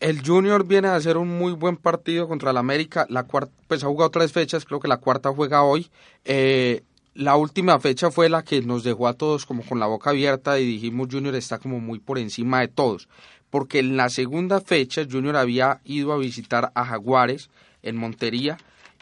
[0.00, 3.04] El Junior viene a hacer un muy buen partido contra el América.
[3.10, 5.90] La cuarta, pues ha jugado tres fechas, creo que la cuarta juega hoy.
[6.24, 6.82] Eh,
[7.12, 10.58] la última fecha fue la que nos dejó a todos como con la boca abierta
[10.58, 13.06] y dijimos Junior está como muy por encima de todos.
[13.50, 17.50] Porque en la segunda fecha Junior había ido a visitar a Jaguares
[17.82, 18.56] en Montería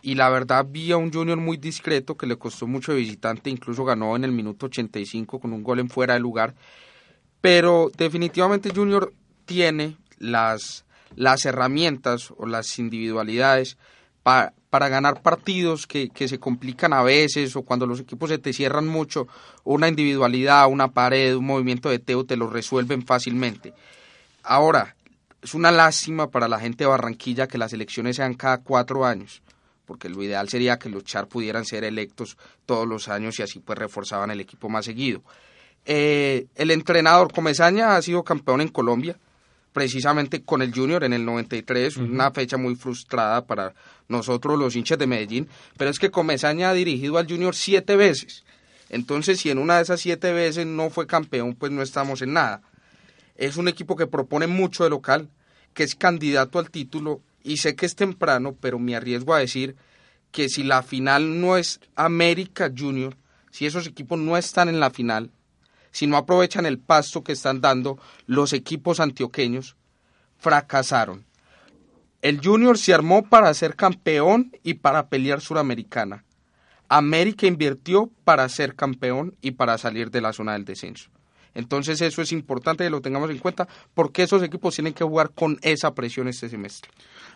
[0.05, 3.49] y la verdad vi a un Junior muy discreto que le costó mucho de visitante,
[3.49, 6.55] incluso ganó en el minuto 85 con un gol en fuera de lugar.
[7.41, 9.15] Pero definitivamente Junior
[9.47, 10.85] tiene las,
[11.17, 13.79] las herramientas o las individualidades
[14.23, 18.37] para, para ganar partidos que, que, se complican a veces o cuando los equipos se
[18.37, 19.27] te cierran mucho,
[19.65, 23.73] una individualidad, una pared, un movimiento de Teo te lo resuelven fácilmente.
[24.43, 24.97] Ahora,
[25.41, 29.43] es una lástima para la gente de Barranquilla que las elecciones sean cada cuatro años,
[29.87, 33.61] porque lo ideal sería que los Char pudieran ser electos todos los años y así
[33.61, 35.23] pues reforzaban el equipo más seguido.
[35.85, 39.17] Eh, el entrenador Comesaña ha sido campeón en Colombia,
[39.73, 42.11] precisamente con el Junior en el 93, uh -huh.
[42.11, 43.75] una fecha muy frustrada para
[44.09, 48.45] nosotros los hinchas de Medellín, pero es que Comesaña ha dirigido al Junior siete veces.
[48.89, 52.35] Entonces, si en una de esas siete veces no fue campeón, pues no estamos en
[52.35, 52.63] nada.
[53.37, 55.29] Es un equipo que propone mucho de local,
[55.75, 59.77] que es candidato al título, y sé que es temprano, pero me arriesgo a decir
[60.33, 63.17] que si la final no es América Junior,
[63.53, 65.31] si esos equipos no están en la final,
[65.93, 69.77] si no aprovechan el pasto que están dando los equipos antioqueños,
[70.39, 71.25] fracasaron.
[72.21, 76.25] El Junior se armó para ser campeón y para pelear Suramericana.
[76.89, 81.11] América invirtió para ser campeón y para salir de la zona del descenso.
[81.55, 85.31] Entonces eso es importante que lo tengamos en cuenta porque esos equipos tienen que jugar
[85.31, 86.91] con esa presión este semestre.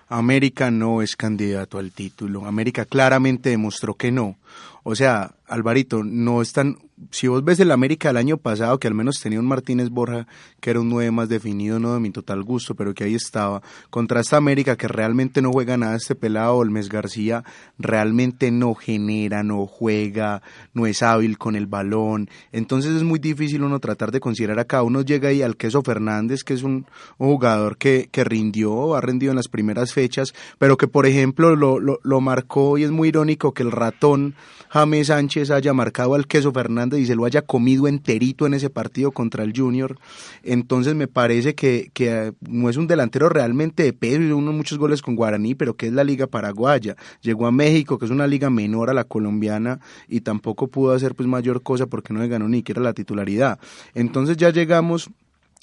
[0.09, 2.46] América no es candidato al título.
[2.46, 4.37] América claramente demostró que no.
[4.83, 6.78] O sea, Alvarito, no están.
[7.11, 10.26] Si vos ves el América del año pasado, que al menos tenía un Martínez Borja,
[10.61, 13.62] que era un 9 más definido, no de mi total gusto, pero que ahí estaba,
[13.90, 17.44] contra esta América que realmente no juega nada, este pelado Olmes García
[17.78, 20.42] realmente no genera, no juega,
[20.74, 22.28] no es hábil con el balón.
[22.52, 24.82] Entonces es muy difícil uno tratar de considerar acá.
[24.82, 29.30] Uno llega ahí al Queso Fernández, que es un, jugador que, que rindió, ha rendido
[29.30, 33.08] en las primeras fechas, pero que por ejemplo lo, lo, lo marcó y es muy
[33.08, 34.34] irónico que el ratón
[34.70, 38.70] James Sánchez haya marcado al Queso Fernández y se lo haya comido enterito en ese
[38.70, 39.98] partido contra el Junior.
[40.42, 45.03] Entonces me parece que, que no es un delantero realmente de peso, hizo muchos goles
[45.03, 46.96] con Guaraní, pero que es la liga paraguaya.
[47.20, 51.14] Llegó a México, que es una liga menor a la colombiana, y tampoco pudo hacer
[51.14, 53.59] pues mayor cosa porque no le ganó ni siquiera la titularidad.
[53.94, 55.11] Entonces ya llegamos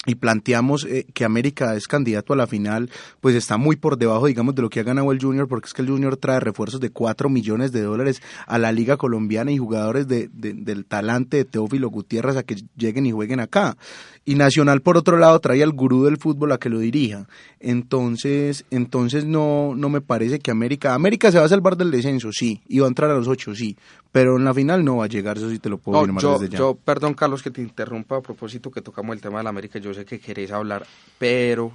[0.06, 2.90] y planteamos eh, que América es candidato a la final,
[3.20, 5.74] pues está muy por debajo, digamos, de lo que ha ganado el Junior, porque es
[5.74, 9.58] que el Junior trae refuerzos de 4 millones de dólares a la Liga Colombiana y
[9.58, 13.76] jugadores de, de, del talante de Teófilo Gutiérrez a que lleguen y jueguen acá.
[14.24, 17.28] Y Nacional, por otro lado, trae al gurú del fútbol a que lo dirija.
[17.60, 20.94] Entonces, entonces no, no me parece que América...
[20.94, 23.54] América se va a salvar del descenso, sí, y va a entrar a los 8,
[23.54, 23.76] sí,
[24.12, 26.38] pero en la final no va a llegar, eso sí te lo puedo no, yo,
[26.38, 26.58] desde ya.
[26.58, 29.78] Yo, perdón Carlos que te interrumpa a propósito que tocamos el tema de la América,
[29.78, 30.86] yo sé que querés hablar,
[31.18, 31.72] pero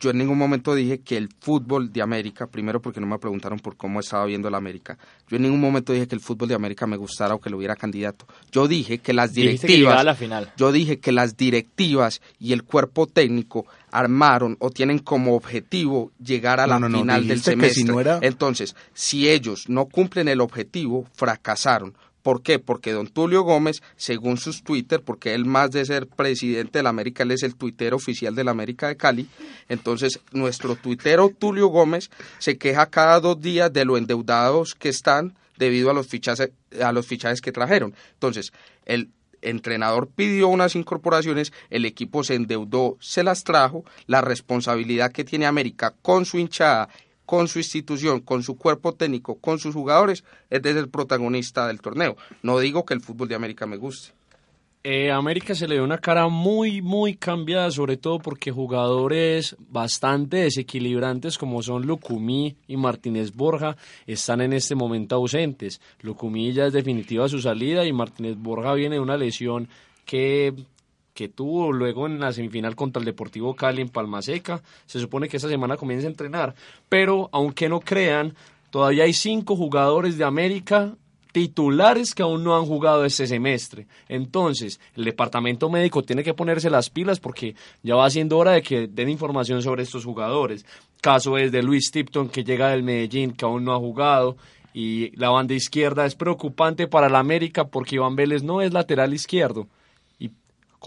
[0.00, 3.58] yo en ningún momento dije que el fútbol de América, primero porque no me preguntaron
[3.58, 6.54] por cómo estaba viendo la América, yo en ningún momento dije que el fútbol de
[6.54, 8.26] América me gustara o que lo hubiera candidato.
[8.50, 10.52] Yo dije que las directivas, que la final.
[10.56, 16.60] yo dije que las directivas y el cuerpo técnico armaron o tienen como objetivo llegar
[16.60, 17.82] a la no, final no, del semestre.
[17.82, 18.18] Si no era...
[18.22, 21.94] Entonces, si ellos no cumplen el objetivo, fracasaron
[22.26, 22.58] ¿Por qué?
[22.58, 26.88] Porque don Tulio Gómez, según sus Twitter, porque él más de ser presidente de la
[26.88, 29.28] América, él es el tuitero oficial de la América de Cali,
[29.68, 35.36] entonces nuestro tuitero Tulio Gómez se queja cada dos días de lo endeudados que están
[35.56, 36.50] debido a los fichajes,
[36.82, 37.94] a los fichajes que trajeron.
[38.14, 38.52] Entonces,
[38.86, 39.10] el
[39.40, 45.46] entrenador pidió unas incorporaciones, el equipo se endeudó, se las trajo, la responsabilidad que tiene
[45.46, 46.88] América con su hinchada
[47.26, 51.80] con su institución, con su cuerpo técnico, con sus jugadores, es desde el protagonista del
[51.80, 52.16] torneo.
[52.42, 54.12] No digo que el fútbol de América me guste.
[54.88, 60.36] Eh, América se le dio una cara muy, muy cambiada, sobre todo porque jugadores bastante
[60.36, 65.80] desequilibrantes como son Lucumí y Martínez Borja están en este momento ausentes.
[66.02, 69.68] Lucumí ya es definitiva su salida y Martínez Borja viene de una lesión
[70.04, 70.54] que
[71.16, 74.62] que tuvo luego en la semifinal contra el Deportivo Cali en Palma Seca.
[74.84, 76.54] Se supone que esta semana comienza a entrenar,
[76.90, 78.34] pero aunque no crean,
[78.70, 80.94] todavía hay cinco jugadores de América
[81.32, 83.86] titulares que aún no han jugado este semestre.
[84.08, 88.62] Entonces, el departamento médico tiene que ponerse las pilas porque ya va siendo hora de
[88.62, 90.64] que den información sobre estos jugadores.
[91.00, 94.36] Caso es de Luis Tipton que llega del Medellín que aún no ha jugado
[94.74, 99.14] y la banda izquierda es preocupante para la América porque Iván Vélez no es lateral
[99.14, 99.66] izquierdo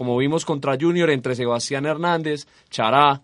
[0.00, 3.20] como vimos contra Junior entre Sebastián Hernández, Chará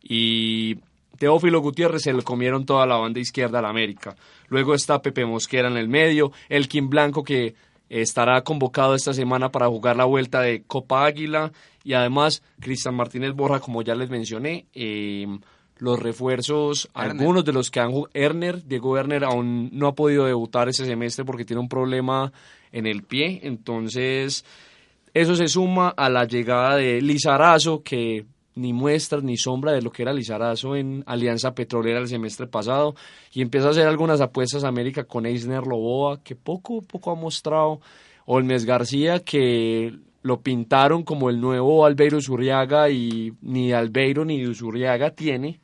[0.00, 0.76] y
[1.18, 4.14] Teófilo Gutiérrez se le comieron toda la banda izquierda al América.
[4.46, 7.56] Luego está Pepe Mosquera en el medio, Elkin Blanco que
[7.88, 11.50] estará convocado esta semana para jugar la vuelta de Copa Águila
[11.82, 15.40] y además Cristian Martínez Borja, como ya les mencioné, em,
[15.78, 20.26] los refuerzos, algunos de los que han jugado, Erner, Diego Erner aún no ha podido
[20.26, 22.32] debutar ese semestre porque tiene un problema
[22.70, 24.44] en el pie, entonces
[25.14, 29.90] eso se suma a la llegada de Lizarazo, que ni muestra ni sombra de lo
[29.90, 32.94] que era Lizarazo en Alianza Petrolera el semestre pasado,
[33.32, 37.14] y empieza a hacer algunas apuestas a América con Eisner Loboa, que poco poco ha
[37.14, 37.80] mostrado,
[38.26, 39.92] Olmes García, que
[40.22, 45.60] lo pintaron como el nuevo Albeiro Zurriaga y ni Albeiro ni Zurriaga tiene,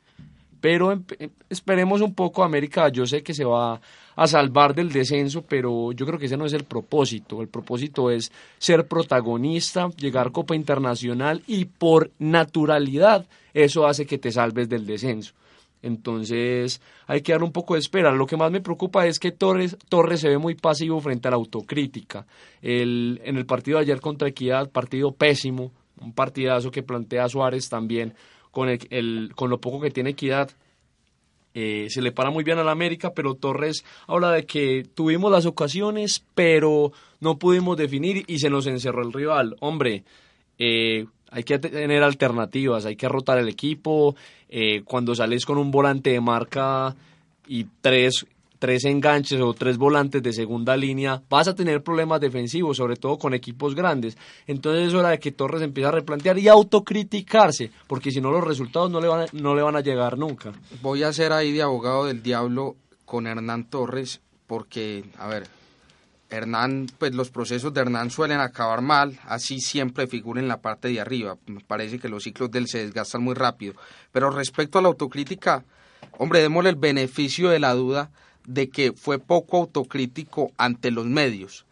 [0.59, 1.03] pero em,
[1.49, 3.79] esperemos un poco América, yo sé que se va
[4.15, 7.41] a salvar del descenso, pero yo creo que ese no es el propósito.
[7.41, 14.31] El propósito es ser protagonista, llegar Copa Internacional y por naturalidad eso hace que te
[14.31, 15.33] salves del descenso.
[15.83, 18.11] Entonces hay que dar un poco de espera.
[18.11, 21.31] Lo que más me preocupa es que Torres, Torres se ve muy pasivo frente a
[21.31, 22.25] la autocrítica.
[22.61, 27.69] El, en el partido de ayer contra Equidad, partido pésimo, un partidazo que plantea Suárez
[27.69, 28.13] también,
[28.51, 30.51] con, el, con lo poco que tiene Equidad,
[31.53, 35.31] eh, se le para muy bien a la América, pero Torres habla de que tuvimos
[35.31, 39.55] las ocasiones, pero no pudimos definir y se nos encerró el rival.
[39.59, 40.03] Hombre,
[40.59, 44.15] eh, hay que tener alternativas, hay que rotar el equipo.
[44.49, 46.95] Eh, cuando sales con un volante de marca
[47.47, 48.27] y tres
[48.59, 53.17] tres enganches o tres volantes de segunda línea, vas a tener problemas defensivos, sobre todo
[53.17, 54.17] con equipos grandes.
[54.45, 58.43] Entonces es hora de que Torres empiece a replantear y autocriticarse, porque si no los
[58.43, 60.53] resultados no le van a, no le van a llegar nunca.
[60.81, 65.47] Voy a ser ahí de abogado del diablo con Hernán Torres, porque, a ver,
[66.29, 70.89] Hernán, pues los procesos de Hernán suelen acabar mal, así siempre figura en la parte
[70.89, 71.37] de arriba.
[71.45, 73.75] Me parece que los ciclos de él se desgastan muy rápido.
[74.11, 75.63] Pero respecto a la autocrítica,
[76.17, 78.11] hombre, démosle el beneficio de la duda
[78.47, 81.65] de que fue poco autocrítico ante los medios.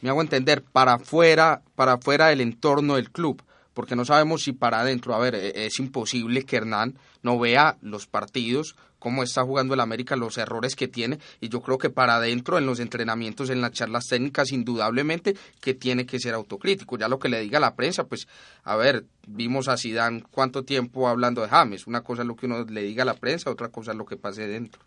[0.00, 3.42] Me hago entender, para afuera, para afuera del entorno del club,
[3.74, 7.76] porque no sabemos si para adentro, a ver, e-, es imposible que Hernán no vea
[7.82, 11.90] los partidos, cómo está jugando el América, los errores que tiene, y yo creo que
[11.90, 16.96] para adentro, en los entrenamientos, en las charlas técnicas, indudablemente que tiene que ser autocrítico.
[16.96, 18.28] Ya lo que le diga la prensa, pues,
[18.62, 22.46] a ver, vimos a Zidane cuánto tiempo hablando de James, una cosa es lo que
[22.46, 24.80] uno le diga a la prensa, otra cosa es lo que pase dentro.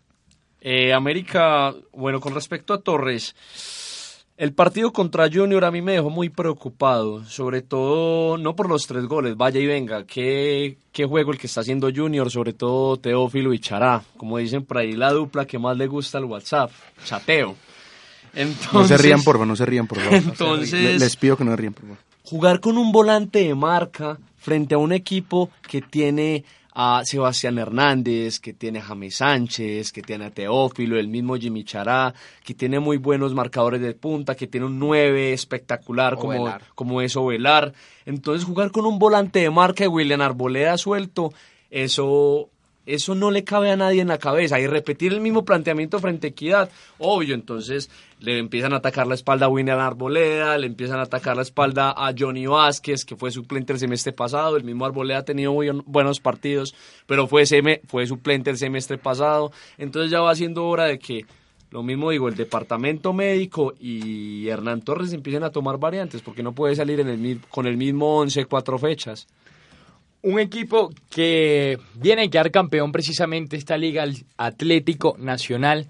[0.60, 3.34] Eh, América, bueno, con respecto a Torres,
[4.36, 8.86] el partido contra Junior a mí me dejó muy preocupado, sobre todo no por los
[8.86, 12.96] tres goles, vaya y venga, qué, qué juego el que está haciendo Junior, sobre todo
[12.96, 16.70] Teófilo y Chará, como dicen por ahí, la dupla que más le gusta al WhatsApp,
[17.04, 17.56] chateo.
[18.34, 20.14] Entonces, no se rían, por favor, no se rían, por favor.
[20.14, 21.98] Entonces, les pido que no se rían, por favor.
[22.22, 26.44] Jugar con un volante de marca frente a un equipo que tiene
[26.80, 31.64] a Sebastián Hernández, que tiene a James Sánchez, que tiene a Teófilo, el mismo Jimmy
[31.64, 32.14] Chará,
[32.44, 37.16] que tiene muy buenos marcadores de punta, que tiene un 9 espectacular como, como es
[37.16, 37.72] Ovelar.
[38.06, 41.32] Entonces jugar con un volante de marca de William Arboleda suelto,
[41.68, 42.48] eso
[42.88, 44.58] eso no le cabe a nadie en la cabeza.
[44.58, 49.14] Y repetir el mismo planteamiento frente a Equidad, obvio, entonces le empiezan a atacar la
[49.14, 53.30] espalda a William Arboleda, le empiezan a atacar la espalda a Johnny Vázquez, que fue
[53.30, 54.56] suplente el semestre pasado.
[54.56, 56.74] El mismo Arboleda ha tenido muy buenos partidos,
[57.06, 57.44] pero fue,
[57.86, 59.52] fue suplente el semestre pasado.
[59.76, 61.26] Entonces ya va siendo hora de que
[61.70, 66.52] lo mismo digo, el departamento médico y Hernán Torres empiecen a tomar variantes, porque no
[66.52, 69.26] puede salir en el, con el mismo 11 cuatro fechas.
[70.20, 74.04] Un equipo que viene a quedar campeón precisamente esta Liga
[74.36, 75.86] Atlético Nacional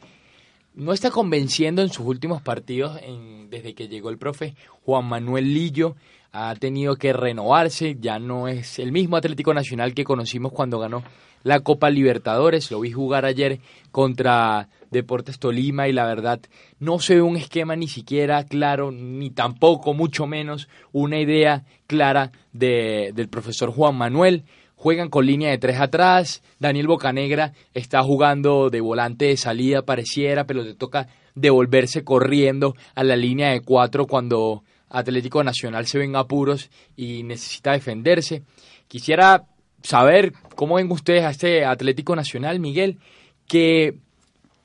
[0.74, 3.00] no está convenciendo en sus últimos partidos
[3.48, 4.54] desde que llegó el profe
[4.84, 5.96] Juan Manuel Lillo.
[6.30, 11.02] Ha tenido que renovarse, ya no es el mismo Atlético Nacional que conocimos cuando ganó
[11.42, 12.70] la Copa Libertadores.
[12.70, 13.60] Lo vi jugar ayer
[13.90, 16.40] contra Deportes Tolima y la verdad
[16.78, 22.32] no se ve un esquema ni siquiera claro, ni tampoco, mucho menos, una idea clara
[22.52, 24.44] de, del profesor Juan Manuel.
[24.76, 26.42] Juegan con línea de tres atrás.
[26.60, 33.02] Daniel Bocanegra está jugando de volante de salida, pareciera, pero le toca devolverse corriendo a
[33.02, 38.42] la línea de cuatro cuando Atlético Nacional se ven apuros y necesita defenderse.
[38.86, 39.44] Quisiera
[39.82, 42.98] saber cómo ven ustedes a este Atlético Nacional, Miguel,
[43.46, 43.94] que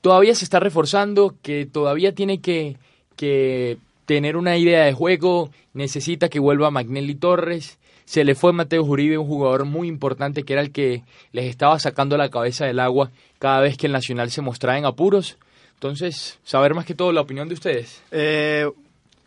[0.02, 2.78] todavía se está reforzando, que todavía tiene que,
[3.16, 8.84] que tener una idea de juego, necesita que vuelva Magnelli Torres, se le fue Mateo
[8.84, 12.80] Uribe, un jugador muy importante que era el que les estaba sacando la cabeza del
[12.80, 15.38] agua cada vez que el Nacional se mostraba en apuros.
[15.76, 18.02] Entonces, saber más que todo la opinión de ustedes.
[18.12, 18.70] Eh,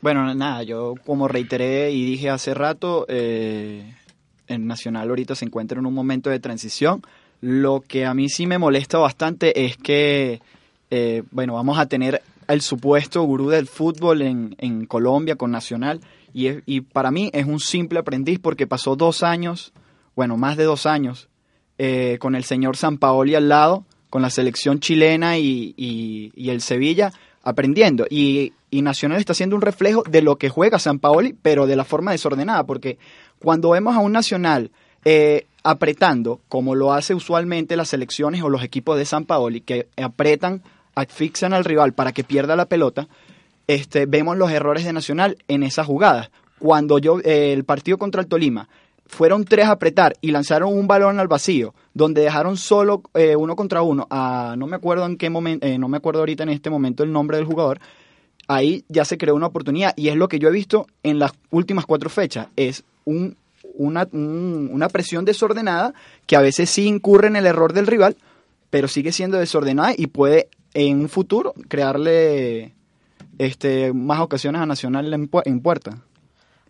[0.01, 3.95] bueno, nada, yo como reiteré y dije hace rato, eh,
[4.49, 7.03] el Nacional ahorita se encuentra en un momento de transición.
[7.41, 10.41] Lo que a mí sí me molesta bastante es que,
[10.91, 16.01] eh, bueno, vamos a tener el supuesto gurú del fútbol en, en Colombia con Nacional
[16.33, 19.73] y, y, para mí es un simple aprendiz porque pasó dos años,
[20.15, 21.29] bueno, más de dos años,
[21.79, 26.61] eh, con el señor Sampaoli al lado, con la selección chilena y, y, y el
[26.61, 28.07] Sevilla, aprendiendo.
[28.11, 32.13] Y, Nacional está haciendo un reflejo de lo que juega Sampaoli, pero de la forma
[32.13, 32.99] desordenada, porque
[33.47, 34.73] cuando vemos a un Nacional
[35.05, 39.87] eh, apretando, como lo hace usualmente las selecciones o los equipos de San Paoli, que
[39.97, 40.63] apretan,
[40.97, 43.07] asfixian al rival para que pierda la pelota,
[43.69, 46.33] este, vemos los errores de Nacional en esas jugadas.
[46.59, 48.69] Cuando yo, eh, el partido contra el Tolima,
[49.07, 53.55] fueron tres a apretar y lanzaron un balón al vacío, donde dejaron solo eh, uno
[53.55, 56.49] contra uno, a, no me acuerdo en qué momento, eh, no me acuerdo ahorita en
[56.49, 57.79] este momento el nombre del jugador,
[58.49, 61.31] ahí ya se creó una oportunidad y es lo que yo he visto en las
[61.51, 63.37] últimas cuatro fechas, es un,
[63.75, 65.95] una, un, una presión desordenada
[66.27, 68.17] que a veces sí incurre en el error del rival,
[68.69, 72.75] pero sigue siendo desordenada y puede en un futuro crearle
[73.39, 76.03] este, más ocasiones a Nacional en, pu en puerta.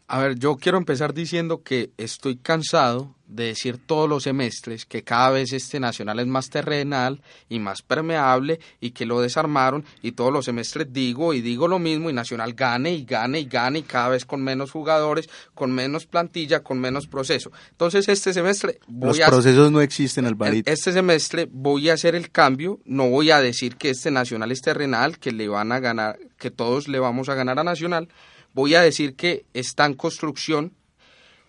[0.08, 5.02] A ver, yo quiero empezar diciendo que estoy cansado de decir todos los semestres que
[5.02, 10.12] cada vez este Nacional es más terrenal y más permeable y que lo desarmaron y
[10.12, 13.80] todos los semestres digo y digo lo mismo y Nacional gane y gane y gane
[13.80, 17.50] y cada vez con menos jugadores, con menos plantilla, con menos proceso.
[17.72, 20.70] Entonces este semestre voy los procesos no existen, Alvarito.
[20.70, 24.60] Este semestre voy a hacer el cambio, no voy a decir que este Nacional es
[24.60, 28.08] terrenal, que le van a ganar, que todos le vamos a ganar a Nacional
[28.56, 30.72] voy a decir que está en construcción,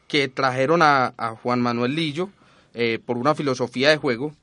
[0.10, 2.30] que trajeron a, Juan Manuel Lillo
[2.74, 4.36] eh, por una filosofía de juego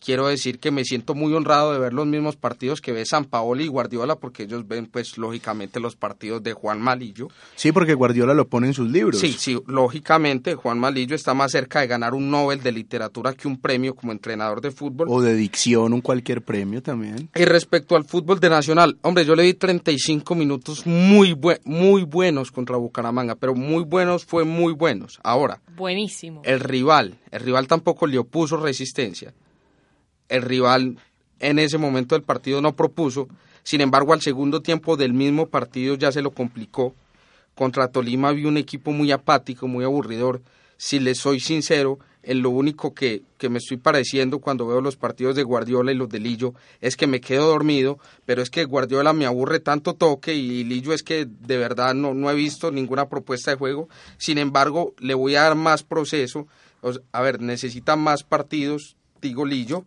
[0.00, 3.24] quiero decir que me siento muy honrado de ver los mismos partidos que ve San
[3.24, 7.28] Paolo y Guardiola, porque ellos ven, pues, lógicamente los partidos de Juan Malillo.
[7.56, 9.20] Sí, porque Guardiola lo pone en sus libros.
[9.20, 13.48] Sí, sí, lógicamente Juan Malillo está más cerca de ganar un Nobel de literatura que
[13.48, 15.08] un premio como entrenador de fútbol.
[15.10, 17.28] O de dicción, un cualquier premio también.
[17.34, 22.50] Y respecto al fútbol de Nacional, hombre, yo le di 35 minutos muy, muy buenos
[22.50, 25.20] contra Bucaramanga, pero muy buenos fue muy buenos.
[25.22, 25.60] Ahora.
[25.76, 26.42] Buenísimo.
[26.44, 29.32] El rival, el rival tampoco le opuso resistencia
[30.28, 30.98] el rival
[31.40, 33.28] en ese momento del partido no propuso,
[33.62, 36.94] sin embargo al segundo tiempo del mismo partido ya se lo complicó.
[37.54, 40.40] Contra Tolima vi un equipo muy apático, muy aburridor.
[40.76, 44.96] Si les soy sincero, en lo único que, que, me estoy pareciendo cuando veo los
[44.96, 48.64] partidos de Guardiola y los de Lillo es que me quedo dormido, pero es que
[48.64, 52.70] Guardiola me aburre tanto toque y Lillo es que de verdad no, no he visto
[52.70, 53.88] ninguna propuesta de juego.
[54.18, 56.46] Sin embargo, le voy a dar más proceso.
[57.12, 59.84] a ver, necesita más partidos, digo Lillo,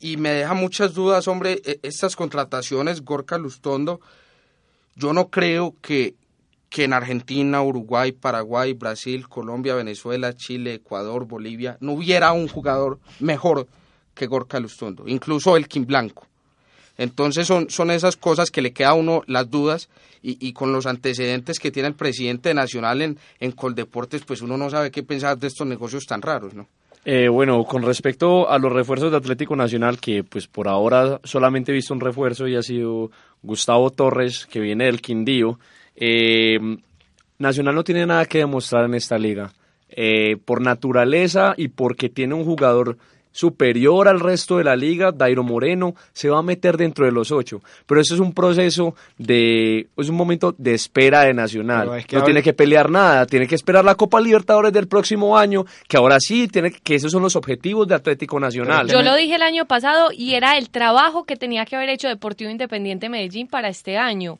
[0.00, 4.00] y me deja muchas dudas, hombre, e, estas contrataciones, Gorka Lustondo,
[4.94, 6.14] yo no creo que,
[6.68, 12.98] que en Argentina, Uruguay, Paraguay, Brasil, Colombia, Venezuela, Chile, Ecuador, Bolivia, no hubiera un jugador
[13.20, 13.66] mejor
[14.14, 16.26] que Gorka Lustondo, incluso el Kim Blanco.
[16.98, 19.90] Entonces son, son esas cosas que le queda a uno las dudas
[20.22, 24.56] y, y, con los antecedentes que tiene el presidente nacional en, en Coldeportes, pues uno
[24.56, 26.66] no sabe qué pensar de estos negocios tan raros, ¿no?
[27.08, 31.70] Eh, bueno, con respecto a los refuerzos de Atlético Nacional, que pues por ahora solamente
[31.70, 33.12] he visto un refuerzo y ha sido
[33.44, 35.60] Gustavo Torres, que viene del Quindío,
[35.94, 36.58] eh,
[37.38, 39.52] Nacional no tiene nada que demostrar en esta liga.
[39.88, 42.98] Eh, por naturaleza y porque tiene un jugador
[43.36, 47.30] superior al resto de la liga, Dairo Moreno se va a meter dentro de los
[47.30, 47.60] ocho.
[47.84, 52.02] Pero eso es un proceso de, es un momento de espera de Nacional.
[52.10, 55.98] no tiene que pelear nada, tiene que esperar la Copa Libertadores del próximo año, que
[55.98, 58.88] ahora sí, tiene que esos son los objetivos de Atlético Nacional.
[58.88, 62.08] Yo lo dije el año pasado y era el trabajo que tenía que haber hecho
[62.08, 64.38] Deportivo Independiente Medellín para este año.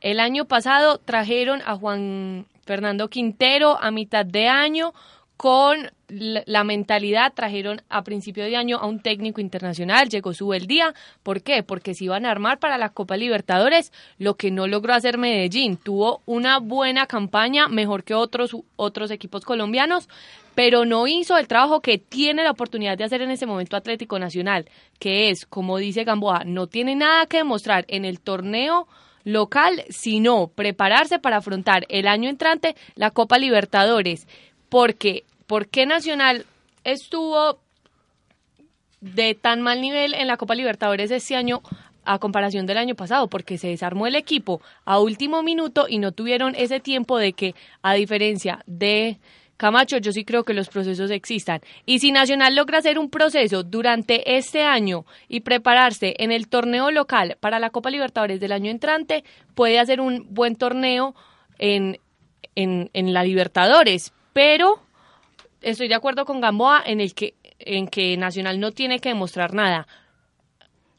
[0.00, 4.92] El año pasado trajeron a Juan Fernando Quintero a mitad de año
[5.36, 10.66] con la mentalidad, trajeron a principio de año a un técnico internacional, llegó su el
[10.66, 10.94] día.
[11.22, 11.62] ¿Por qué?
[11.62, 15.76] Porque se iban a armar para la Copa Libertadores, lo que no logró hacer Medellín.
[15.76, 20.08] Tuvo una buena campaña, mejor que otros, otros equipos colombianos,
[20.54, 24.18] pero no hizo el trabajo que tiene la oportunidad de hacer en ese momento Atlético
[24.18, 24.66] Nacional,
[24.98, 28.86] que es, como dice Gamboa, no tiene nada que demostrar en el torneo
[29.24, 34.28] local, sino prepararse para afrontar el año entrante la Copa Libertadores
[34.68, 36.44] porque ¿por qué Nacional
[36.84, 37.58] estuvo
[39.00, 41.62] de tan mal nivel en la Copa Libertadores este año
[42.04, 43.28] a comparación del año pasado?
[43.28, 47.54] Porque se desarmó el equipo a último minuto y no tuvieron ese tiempo de que,
[47.82, 49.18] a diferencia de
[49.56, 51.60] Camacho, yo sí creo que los procesos existan.
[51.86, 56.90] Y si Nacional logra hacer un proceso durante este año y prepararse en el torneo
[56.90, 61.14] local para la Copa Libertadores del año entrante, puede hacer un buen torneo
[61.58, 61.98] en,
[62.54, 64.78] en, en la Libertadores pero
[65.62, 69.54] estoy de acuerdo con Gamboa en el que en que Nacional no tiene que demostrar
[69.54, 69.86] nada.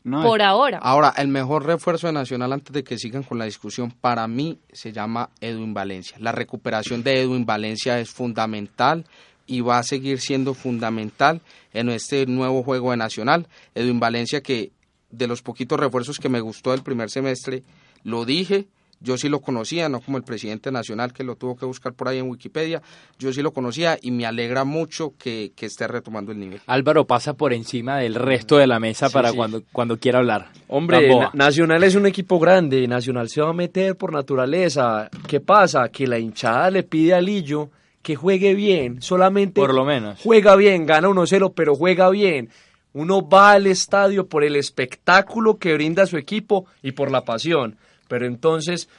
[0.03, 0.79] por ahora.
[0.79, 4.57] Ahora, el mejor refuerzo de Nacional antes de que sigan con la discusión, para mí
[4.73, 6.17] se llama Edwin Valencia.
[6.19, 9.05] La recuperación de Edwin Valencia es fundamental
[9.45, 11.41] y va a seguir siendo fundamental
[11.73, 13.47] en este nuevo juego de Nacional.
[13.75, 14.71] Edwin Valencia que
[15.11, 17.61] de los poquitos refuerzos que me gustó del primer semestre,
[18.03, 18.67] lo dije,
[18.99, 22.07] yo sí lo conocía, no como el presidente nacional que lo tuvo que buscar por
[22.07, 22.81] ahí en Wikipedia.
[23.19, 26.61] Yo sí lo conocía y me alegra mucho que, esté retomando el nivel.
[26.65, 30.49] Álvaro pasa por encima del resto de la mesa para Cuando, cuando quiera hablar.
[30.67, 35.09] Hombre, Nacional es un equipo grande, Nacional se va a meter por naturaleza.
[35.27, 35.89] ¿Qué pasa?
[35.89, 37.69] Que la hinchada le pide a Lillo
[38.01, 40.21] que juegue bien, solamente por lo menos.
[40.23, 42.49] juega bien, gana 1-0, pero juega bien.
[42.93, 47.77] Uno va al estadio por el espectáculo que brinda su equipo y por la pasión
[48.07, 48.89] pero entonces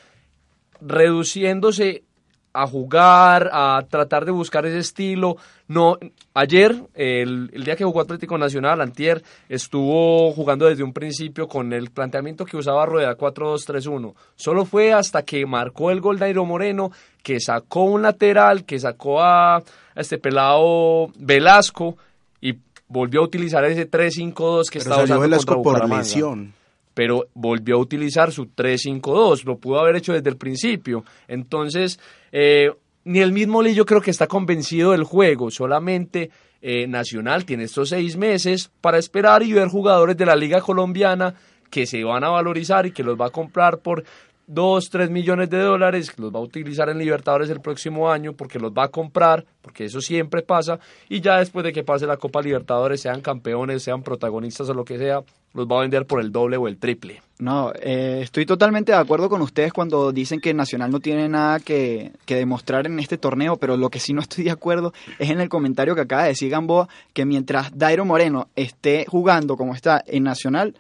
[0.81, 2.05] reduciéndose
[2.53, 5.37] a jugar, a tratar de buscar ese estilo.
[5.69, 5.97] No,
[6.35, 11.91] ayer, el, día que jugó Atlético Nacional, Antier, estuvo jugando desde un principio con el
[11.91, 14.15] planteamiento que usaba Rueda 4-2-3-1.
[14.35, 16.91] Solo fue hasta que marcó el gol Dairo Moreno,
[17.23, 19.63] que sacó un lateral, que sacó a,
[19.95, 21.97] este pelado Velasco
[22.41, 22.57] y
[22.89, 26.58] volvió a utilizar ese 3-5-2 que estaba usando Velasco por lesión
[26.99, 31.05] pero volvió a utilizar su 3-5-2, lo pudo haber hecho desde el principio.
[31.29, 32.01] Entonces,
[32.33, 32.73] eh,
[33.05, 36.29] ni el mismo Lillo creo que está convencido del juego, solamente
[36.61, 41.37] eh, Nacional tiene estos seis meses para esperar y ver jugadores de la Liga Colombiana
[41.71, 44.03] que se van a valorizar y que los va a comprar por
[44.49, 48.59] 2, 3 millones de dólares, los va a utilizar en Libertadores el próximo año, porque
[48.59, 52.17] los va a comprar, porque eso siempre pasa, y ya después de que pase la
[52.17, 55.21] Copa Libertadores, sean campeones, sean protagonistas o lo que sea,
[55.53, 57.21] los va a vender por el doble o el triple.
[57.39, 61.61] No, eh, estoy totalmente de acuerdo con ustedes cuando dicen que Nacional no tiene nada
[61.61, 65.29] que, que, demostrar en este torneo, pero lo que sí no estoy de acuerdo es
[65.29, 69.75] en el comentario que acaba de decir Gamboa, que mientras Dairo Moreno esté jugando como
[69.75, 70.75] está en Nacional,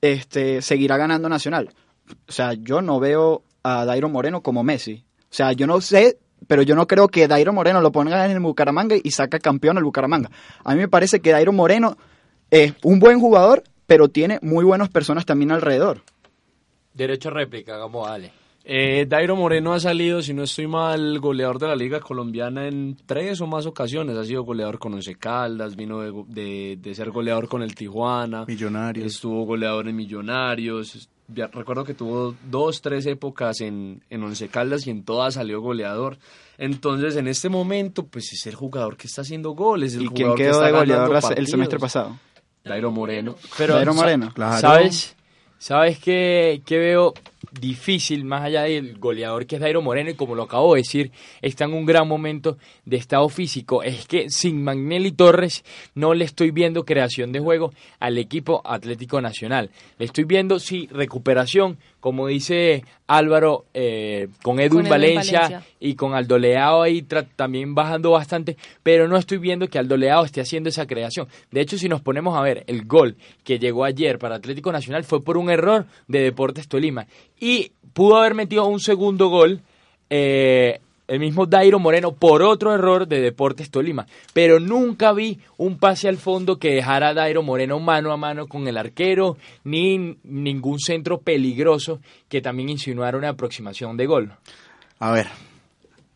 [0.00, 1.70] este, seguirá ganando Nacional
[2.28, 5.04] o sea, yo no veo a Dairo Moreno como Messi.
[5.24, 8.32] O sea, yo no sé, pero yo no creo que Dairo Moreno lo ponga en
[8.32, 10.30] el Bucaramanga y saca campeón el Bucaramanga.
[10.64, 11.96] A mí me parece que Dairo Moreno
[12.50, 16.02] es un buen jugador, pero tiene muy buenas personas también alrededor.
[16.94, 18.32] Derecho a réplica, vamos, dale.
[18.64, 22.96] Eh, Dairo Moreno ha salido, si no estoy mal, goleador de la Liga Colombiana en
[23.06, 24.16] tres o más ocasiones.
[24.16, 28.44] Ha sido goleador con Once Caldas, vino de, de ser goleador con el Tijuana.
[28.46, 29.06] Millonarios.
[29.06, 31.08] Estuvo goleador en Millonarios
[31.52, 36.18] recuerdo que tuvo dos, tres épocas en, en Once Caldas y en todas salió goleador.
[36.58, 39.94] Entonces, en este momento, pues es el jugador que está haciendo goles.
[39.94, 42.18] El ¿Y quién quedó de goleador el semestre pasado?
[42.64, 43.36] Dairo Moreno.
[43.56, 44.32] Pero, Dairo Moreno.
[44.60, 45.16] ¿Sabes?
[45.58, 47.14] ¿Sabes qué, qué veo?
[47.58, 51.12] Difícil, más allá del goleador que es Dairo Moreno, y como lo acabo de decir,
[51.42, 53.82] está en un gran momento de estado físico.
[53.82, 59.20] Es que sin Magnelli Torres no le estoy viendo creación de juego al equipo Atlético
[59.20, 59.70] Nacional.
[59.98, 66.38] Le estoy viendo, sí, recuperación, como dice Álvaro, eh, con Edwin Valencia, y con Aldo
[66.38, 67.02] Leao ahí
[67.36, 71.28] también bajando bastante, pero no estoy viendo que Aldo Leao esté haciendo esa creación.
[71.50, 75.04] De hecho, si nos ponemos a ver, el gol que llegó ayer para Atlético Nacional
[75.04, 77.06] fue por un error de Deportes Tolima
[77.38, 79.60] y pudo haber metido un segundo gol.
[80.08, 80.80] Eh,
[81.10, 84.06] el mismo Dairo Moreno por otro error de Deportes Tolima.
[84.32, 88.46] Pero nunca vi un pase al fondo que dejara a Dairo Moreno mano a mano
[88.46, 94.32] con el arquero, ni ningún centro peligroso que también insinuara una aproximación de gol.
[95.00, 95.26] A ver,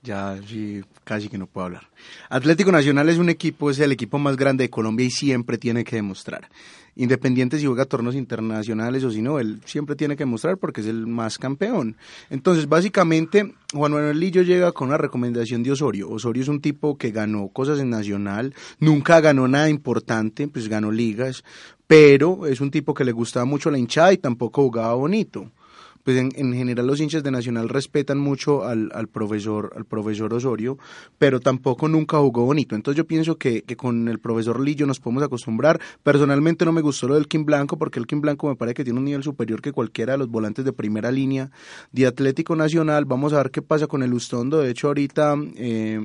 [0.00, 1.88] ya sí, casi que no puedo hablar.
[2.28, 5.82] Atlético Nacional es un equipo, es el equipo más grande de Colombia y siempre tiene
[5.82, 6.48] que demostrar.
[6.96, 10.86] Independiente si juega torneos internacionales o si no, él siempre tiene que demostrar porque es
[10.86, 11.96] el más campeón.
[12.30, 16.08] Entonces, básicamente, Juan Manuel Lillo llega con una recomendación de Osorio.
[16.08, 20.92] Osorio es un tipo que ganó cosas en Nacional, nunca ganó nada importante, pues ganó
[20.92, 21.42] ligas,
[21.86, 25.50] pero es un tipo que le gustaba mucho la hinchada y tampoco jugaba bonito
[26.04, 30.32] pues en, en, general los hinchas de Nacional respetan mucho al, al, profesor al profesor
[30.34, 30.78] Osorio,
[31.18, 32.76] pero tampoco nunca jugó bonito.
[32.76, 35.80] Entonces yo pienso que, que, con el profesor Lillo nos podemos acostumbrar.
[36.02, 38.84] Personalmente no me gustó lo del Kim Blanco, porque el Kim Blanco me parece que
[38.84, 41.50] tiene un nivel superior que cualquiera de los volantes de primera línea
[41.90, 43.06] de Atlético Nacional.
[43.06, 44.60] Vamos a ver qué pasa con el Ustondo.
[44.60, 45.36] De hecho, ahorita...
[45.56, 46.00] Eh,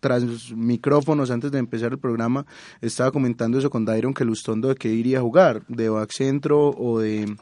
[0.00, 2.44] tras micrófonos antes de empezar el programa
[2.80, 6.10] estaba comentando eso con Dairon que el Ustondo de qué iría a jugar de back
[6.10, 7.36] centro o de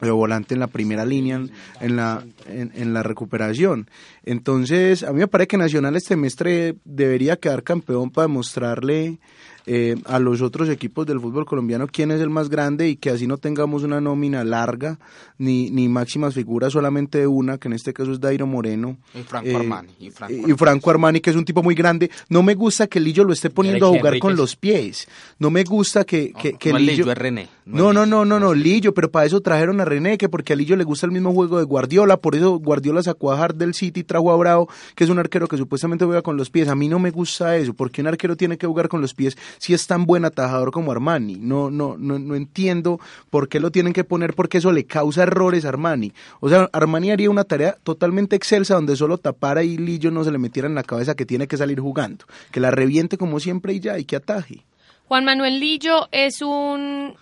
[0.00, 1.40] de volante en la primera línea
[1.80, 3.88] en la en, la recuperación.
[4.24, 9.18] Entonces a mí me parece que Nacional este semestre debería quedar campeón para demostrarle
[9.66, 13.10] eh, a los otros equipos del fútbol colombiano quién es el más grande y que
[13.10, 14.98] así no tengamos una nómina larga
[15.38, 18.98] ni, ni máximas figuras solamente una, que en este caso es Dairo Moreno.
[19.14, 19.92] Y Franco eh, Armani.
[19.98, 22.10] Y Franco, y Franco, Armani, que es un tipo muy grande.
[22.28, 25.08] No me gusta que Lillo lo esté poniendo a jugar con los pies.
[25.38, 26.92] No me gusta que, que, no, que no Lillo...
[26.92, 27.48] Lillo es René.
[27.64, 30.56] No, no, no, no, no, Lillo, pero para eso trajeron a René, que porque a
[30.56, 33.74] Lillo le gusta el mismo juego de Guardiola, por eso Guardiola sacó a Hart del
[33.74, 36.68] City y trajo a Bravo, que es un arquero que supuestamente juega con los pies.
[36.68, 39.36] A mí no me gusta eso, porque un arquero tiene que jugar con los pies
[39.58, 41.36] si es tan buen atajador como Armani.
[41.40, 45.22] No, no, no, no entiendo por qué lo tienen que poner, porque eso le causa
[45.22, 46.12] errores a Armani.
[46.40, 50.30] O sea, Armani haría una tarea totalmente excelsa donde solo tapara y Lillo no se
[50.30, 53.72] le metiera en la cabeza que tiene que salir jugando, que la reviente como siempre
[53.72, 54.64] y ya, y que ataje.
[55.08, 57.14] Juan Manuel Lillo es un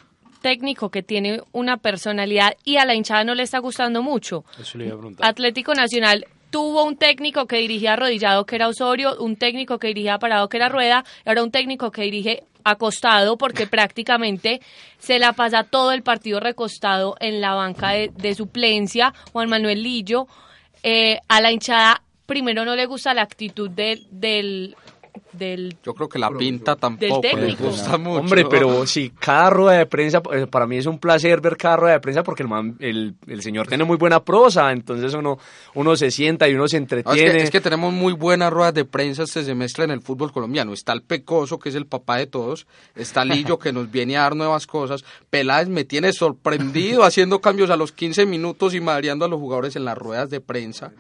[0.43, 4.45] técnico que tiene una personalidad y a la hinchada no le está gustando mucho.
[4.61, 5.27] Eso le iba a preguntar.
[5.27, 10.19] Atlético Nacional tuvo un técnico que dirigía arrodillado que era Osorio, un técnico que dirigía
[10.19, 14.61] parado que era Rueda, y ahora un técnico que dirige acostado porque prácticamente
[14.99, 19.83] se la pasa todo el partido recostado en la banca de, de suplencia, Juan Manuel
[19.83, 20.27] Lillo.
[20.83, 24.77] Eh, a la hinchada primero no le gusta la actitud de, del
[25.39, 28.21] del yo creo que la pinta tampoco le gusta mucho.
[28.21, 31.77] Hombre pero si cada rueda de prensa eh, para mí es un placer ver cada
[31.77, 35.39] rueda de prensa porque el man, el, el señor tiene muy buena prosa entonces uno
[35.75, 38.53] uno se sienta y uno se entretiene no, es, que, es, que, tenemos muy buenas
[38.53, 40.73] ruedas de prensa este semestre en el fútbol colombiano.
[40.73, 42.67] Está el Pecoso que es el papá de todos.
[42.95, 45.05] Está Lillo que nos viene a dar nuevas cosas.
[45.31, 49.77] Peláez me tiene sorprendido haciendo cambios a los 15 minutos y madreando a los jugadores
[49.77, 50.93] en las ruedas de prensa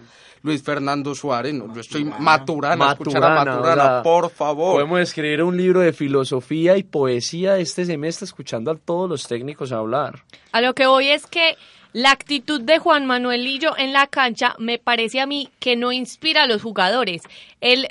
[0.42, 4.74] Luis Fernando Suárez, no, yo estoy maturana, maturana, escuchar a Maturana, o sea, por favor.
[4.74, 9.72] Podemos escribir un libro de filosofía y poesía este semestre escuchando a todos los técnicos
[9.72, 10.24] hablar.
[10.52, 11.56] A lo que voy es que
[11.92, 15.92] la actitud de Juan Manuel Lillo en la cancha me parece a mí que no
[15.92, 17.22] inspira a los jugadores.
[17.60, 17.88] Él,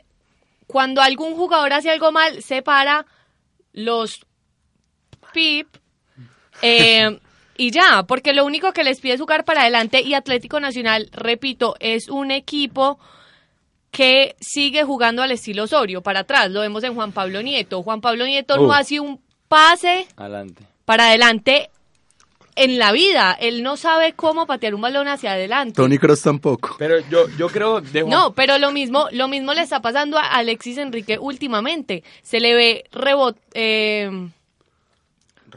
[0.68, 3.06] cuando algún jugador hace algo mal, separa
[3.74, 4.26] los
[5.34, 5.68] pip,
[6.62, 7.20] eh,
[7.58, 11.10] y ya, porque lo único que les pide es jugar para adelante y Atlético Nacional,
[11.12, 13.00] repito, es un equipo
[13.92, 17.82] que sigue jugando al estilo Osorio, para atrás, lo vemos en Juan Pablo Nieto.
[17.84, 18.68] Juan Pablo Nieto uh.
[18.68, 20.64] no hace un pase adelante.
[20.86, 21.70] para adelante
[22.56, 23.38] en la vida.
[23.40, 25.76] Él no sabe cómo patear un balón hacia adelante.
[25.76, 26.76] Tony Cross tampoco.
[26.78, 27.82] Pero yo, yo creo...
[27.82, 28.12] De Juan...
[28.12, 32.04] No, pero lo mismo, lo mismo le está pasando a Alexis Enrique últimamente.
[32.22, 33.38] Se le ve rebot...
[33.54, 34.30] Eh,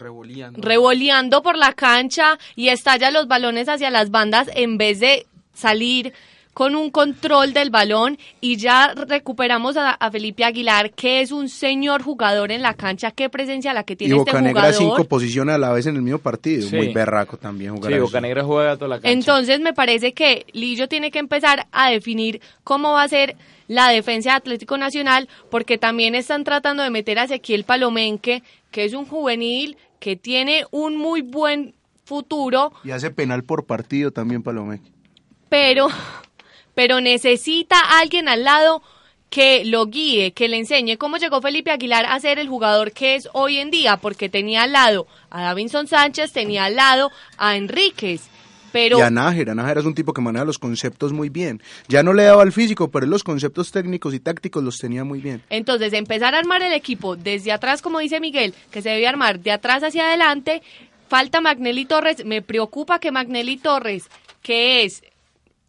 [0.00, 0.60] revoleando.
[0.60, 6.12] revoleando por la cancha y estalla los balones hacia las bandas en vez de salir
[6.52, 11.48] con un control del balón y ya recuperamos a, a, Felipe Aguilar, que es un
[11.48, 14.78] señor jugador en la cancha, qué presencia la que tiene y este Bocanegra jugador.
[14.78, 16.76] cinco posiciones a la vez en el mismo partido, sí.
[16.76, 17.92] muy berraco también jugar.
[17.92, 19.10] Sí, Bocanegra juega toda la cancha.
[19.10, 23.36] Entonces me parece que Lillo tiene que empezar a definir cómo va a ser
[23.70, 28.42] la defensa de Atlético Nacional, porque también están tratando de meter a Ezequiel Palomenque,
[28.72, 32.72] que es un juvenil que tiene un muy buen futuro.
[32.82, 34.90] Y hace penal por partido también Palomeque.
[35.48, 35.86] Pero,
[36.74, 38.82] pero necesita alguien al lado
[39.28, 43.14] que lo guíe, que le enseñe cómo llegó Felipe Aguilar a ser el jugador que
[43.14, 47.56] es hoy en día, porque tenía al lado a Davinson Sánchez, tenía al lado a
[47.56, 48.28] Enríquez.
[48.72, 48.98] Pero...
[48.98, 51.62] Y a Nájera, Nájera es un tipo que maneja los conceptos muy bien.
[51.88, 55.20] Ya no le daba el físico, pero los conceptos técnicos y tácticos los tenía muy
[55.20, 55.42] bien.
[55.50, 59.40] Entonces, empezar a armar el equipo desde atrás, como dice Miguel, que se debe armar
[59.40, 60.62] de atrás hacia adelante.
[61.08, 62.24] Falta Magnelli Torres.
[62.24, 64.08] Me preocupa que Magnelli Torres,
[64.42, 65.02] que es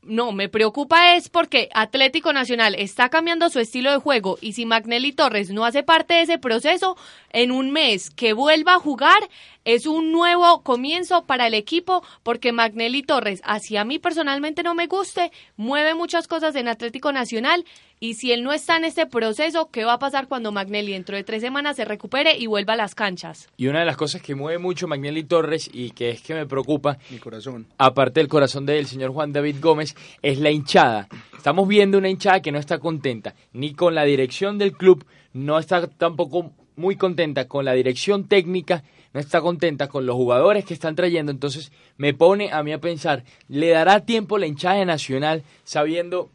[0.04, 4.66] no, me preocupa es porque Atlético Nacional está cambiando su estilo de juego y si
[4.66, 6.98] Magnelli Torres no hace parte de ese proceso,
[7.32, 9.30] en un mes que vuelva a jugar
[9.64, 14.74] es un nuevo comienzo para el equipo porque Magnelli Torres, así a mí personalmente no
[14.74, 17.64] me guste, mueve muchas cosas en Atlético Nacional
[18.04, 21.16] y si él no está en este proceso, ¿qué va a pasar cuando Magnelli dentro
[21.16, 23.48] de tres semanas se recupere y vuelva a las canchas?
[23.58, 26.48] Y una de las cosas que mueve mucho Magnelli Torres y que es que me
[26.48, 27.68] preocupa, Mi corazón.
[27.78, 31.08] aparte del corazón del señor Juan David Gómez, es la hinchada.
[31.38, 35.60] Estamos viendo una hinchada que no está contenta ni con la dirección del club, no
[35.60, 38.84] está tampoco muy contenta con la dirección técnica,
[39.14, 42.82] no está contenta con los jugadores que están trayendo, entonces me pone a mí a
[42.82, 46.32] pensar, ¿le dará tiempo la hinchada de Nacional sabiendo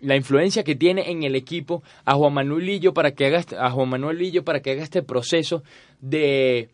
[0.00, 3.56] la influencia que tiene en el equipo a Juan Manuel Lillo para que haga este-
[3.56, 5.62] a Juan Manuel Lillo para que haga este proceso
[6.00, 6.68] de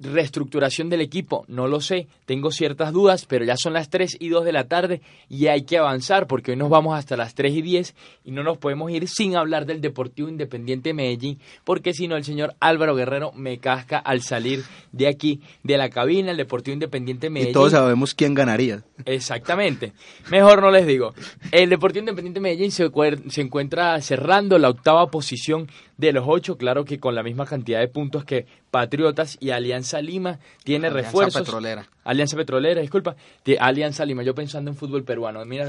[0.00, 4.28] reestructuración del equipo, no lo sé, tengo ciertas dudas, pero ya son las 3 y
[4.28, 7.54] 2 de la tarde y hay que avanzar porque hoy nos vamos hasta las 3
[7.54, 7.94] y 10
[8.24, 12.24] y no nos podemos ir sin hablar del Deportivo Independiente Medellín, porque si no el
[12.24, 17.30] señor Álvaro Guerrero me casca al salir de aquí, de la cabina, el Deportivo Independiente
[17.30, 17.50] Medellín.
[17.50, 18.82] Y todos sabemos quién ganaría.
[19.04, 19.92] Exactamente.
[20.30, 21.14] Mejor no les digo.
[21.52, 22.90] El Deportivo Independiente Medellín se,
[23.28, 27.80] se encuentra cerrando la octava posición de los ocho, claro que con la misma cantidad
[27.80, 31.42] de puntos que Patriotas y Alianza Lima tiene Alianza refuerzos.
[31.42, 31.86] Petrolera.
[32.04, 33.16] Alianza Petrolera, disculpa.
[33.58, 35.44] Alianza Lima, yo pensando en fútbol peruano.
[35.44, 35.68] Mira,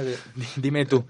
[0.56, 1.06] dime tú.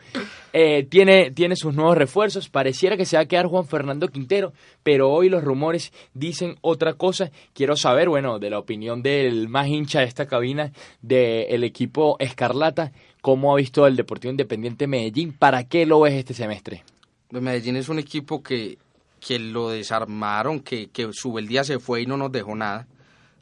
[0.53, 2.49] Eh, tiene, tiene sus nuevos refuerzos.
[2.49, 4.53] Pareciera que se va a quedar Juan Fernando Quintero,
[4.83, 7.31] pero hoy los rumores dicen otra cosa.
[7.53, 12.91] Quiero saber, bueno, de la opinión del más hincha de esta cabina del equipo Escarlata,
[13.21, 15.33] cómo ha visto el Deportivo Independiente Medellín.
[15.33, 16.83] ¿Para qué lo ves este semestre?
[17.29, 18.77] Pues Medellín es un equipo que,
[19.19, 22.87] que lo desarmaron, que, que Subeldía se fue y no nos dejó nada.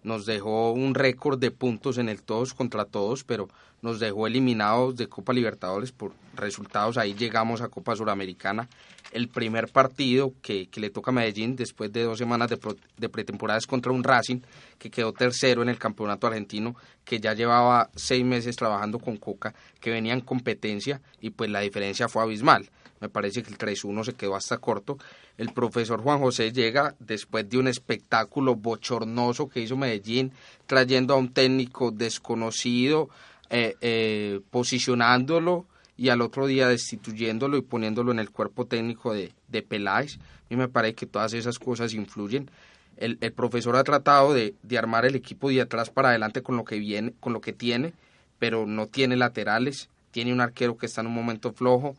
[0.05, 3.49] Nos dejó un récord de puntos en el todos contra todos, pero
[3.81, 6.97] nos dejó eliminados de Copa Libertadores por resultados.
[6.97, 8.69] Ahí llegamos a Copa Suramericana.
[9.11, 12.75] El primer partido que, que le toca a Medellín después de dos semanas de, pro-
[12.97, 14.41] de pretemporada es contra un Racing
[14.77, 19.55] que quedó tercero en el campeonato argentino, que ya llevaba seis meses trabajando con Coca,
[19.79, 22.69] que venía en competencia y pues la diferencia fue abismal.
[23.01, 24.97] Me parece que el 3-1 se quedó hasta corto.
[25.37, 30.31] El profesor Juan José llega después de un espectáculo bochornoso que hizo Medellín,
[30.65, 33.09] trayendo a un técnico desconocido,
[33.49, 35.65] eh, eh, posicionándolo
[35.97, 40.17] y al otro día destituyéndolo y poniéndolo en el cuerpo técnico de, de Peláez.
[40.17, 42.49] A mí me parece que todas esas cosas influyen.
[42.97, 46.55] El, el profesor ha tratado de, de armar el equipo de atrás para adelante con
[46.55, 47.93] lo que viene, con lo que tiene,
[48.39, 49.89] pero no tiene laterales.
[50.11, 51.97] Tiene un arquero que está en un momento flojo.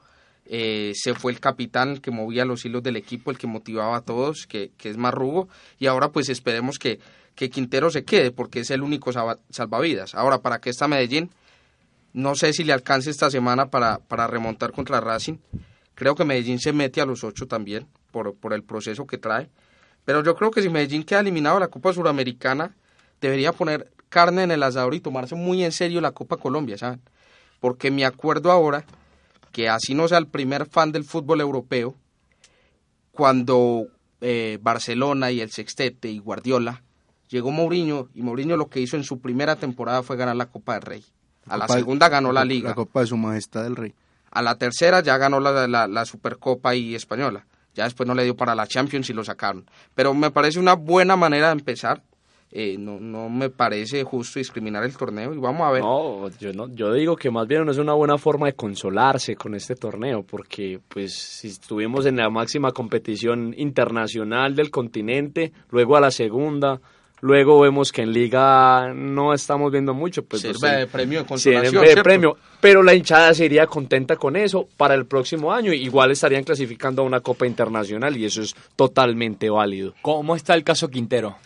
[0.49, 4.01] Eh, se fue el capitán, que movía los hilos del equipo, el que motivaba a
[4.03, 5.49] todos, que, que es Marrugo.
[5.79, 7.01] Y ahora pues esperemos que,
[7.35, 10.15] que Quintero se quede, porque es el único salva- salvavidas.
[10.15, 11.31] Ahora, ¿para qué está Medellín?
[12.13, 15.39] No sé si le alcance esta semana para, para remontar contra Racing.
[15.95, 19.51] Creo que Medellín se mete a los ocho también, por, por el proceso que trae.
[20.05, 22.75] Pero yo creo que si Medellín queda eliminado de la Copa Suramericana,
[23.21, 27.01] debería poner carne en el asador y tomarse muy en serio la Copa Colombia, ¿saben?
[27.61, 28.85] Porque me acuerdo ahora
[29.57, 31.95] que así no sea el primer fan del fútbol europeo,
[33.11, 33.87] cuando
[34.21, 36.83] eh, Barcelona y el Sextete y Guardiola
[37.31, 40.75] llegó Mourinho y Mourinho lo que hizo en su primera temporada fue ganar la Copa
[40.75, 41.05] del Rey.
[41.47, 42.69] A la segunda ganó la Liga.
[42.69, 43.95] La Copa de Su Majestad el Rey.
[44.31, 47.47] A la tercera ya ganó la, la, la Supercopa y española.
[47.75, 49.65] Ya después no le dio para la Champions y lo sacaron.
[49.95, 52.03] Pero me parece una buena manera de empezar.
[52.53, 55.83] Eh, no, no me parece justo discriminar el torneo y vamos a ver.
[55.83, 59.37] No, yo no, yo digo que más bien no es una buena forma de consolarse
[59.37, 65.97] con este torneo, porque pues si estuvimos en la máxima competición internacional del continente, luego
[65.97, 66.81] a la segunda,
[67.21, 70.77] luego vemos que en liga no estamos viendo mucho, pues no Sirve sé.
[70.77, 71.85] de premio de consolación.
[71.85, 76.11] de premio, pero la hinchada se iría contenta con eso para el próximo año, igual
[76.13, 79.95] estarían clasificando a una copa internacional y eso es totalmente válido.
[80.01, 81.37] ¿Cómo está el caso Quintero?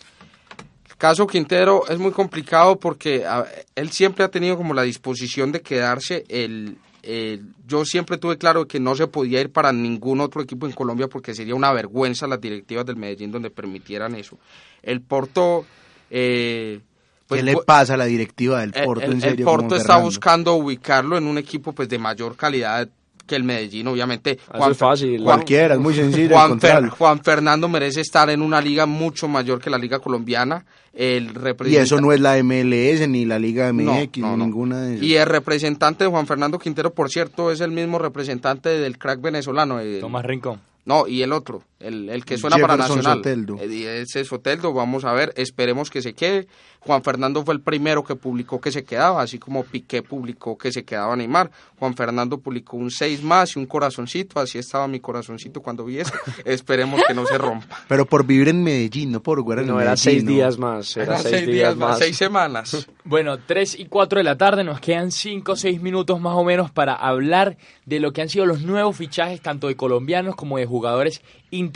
[1.00, 5.50] El caso Quintero es muy complicado porque a- él siempre ha tenido como la disposición
[5.50, 6.26] de quedarse.
[6.28, 10.66] El, el- yo siempre tuve claro que no se podía ir para ningún otro equipo
[10.66, 14.36] en Colombia porque sería una vergüenza las directivas del Medellín donde permitieran eso.
[14.82, 15.64] El Porto...
[16.10, 16.80] Eh,
[17.26, 19.46] pues, ¿Qué le pasa a la directiva del el- Porto, el, en el serio?
[19.46, 22.86] Porto como está buscando ubicarlo en un equipo pues de mayor calidad
[23.30, 24.38] que el Medellín, obviamente.
[24.52, 25.22] Eso es fácil.
[25.22, 26.90] Juan- Cualquiera, es muy sencillo Juan, Fer- encontrarlo.
[26.90, 30.64] Juan Fernando merece estar en una liga mucho mayor que la liga colombiana.
[30.92, 34.44] El Y representa- eso no es la MLS ni la Liga MX no, ni no.
[34.44, 35.06] ninguna de esas.
[35.06, 39.20] Y el representante de Juan Fernando Quintero, por cierto, es el mismo representante del crack
[39.20, 39.78] venezolano.
[39.78, 40.60] el- Tomás Rincón.
[40.84, 43.18] No, y el otro, el, el que suena para Jefferson Nacional.
[43.18, 43.56] Soteldo.
[43.60, 46.46] Eh, Ese Soteldo, vamos a ver, esperemos que se quede.
[46.80, 50.72] Juan Fernando fue el primero que publicó que se quedaba, así como Piqué publicó que
[50.72, 51.50] se quedaba Neymar.
[51.78, 55.98] Juan Fernando publicó un 6 más y un corazoncito, así estaba mi corazoncito cuando vi
[55.98, 56.12] eso.
[56.46, 57.80] esperemos que no se rompa.
[57.88, 59.88] Pero por vivir en Medellín, no por jugar en No, Medellín.
[59.88, 60.30] era seis ¿no?
[60.30, 60.96] días más.
[60.96, 61.98] Era Eran seis, días, más.
[61.98, 62.86] seis semanas.
[63.02, 66.44] Bueno, 3 y 4 de la tarde, nos quedan 5 o 6 minutos más o
[66.44, 70.58] menos para hablar de lo que han sido los nuevos fichajes, tanto de colombianos como
[70.58, 71.20] de jugadores
[71.50, 71.69] internacionales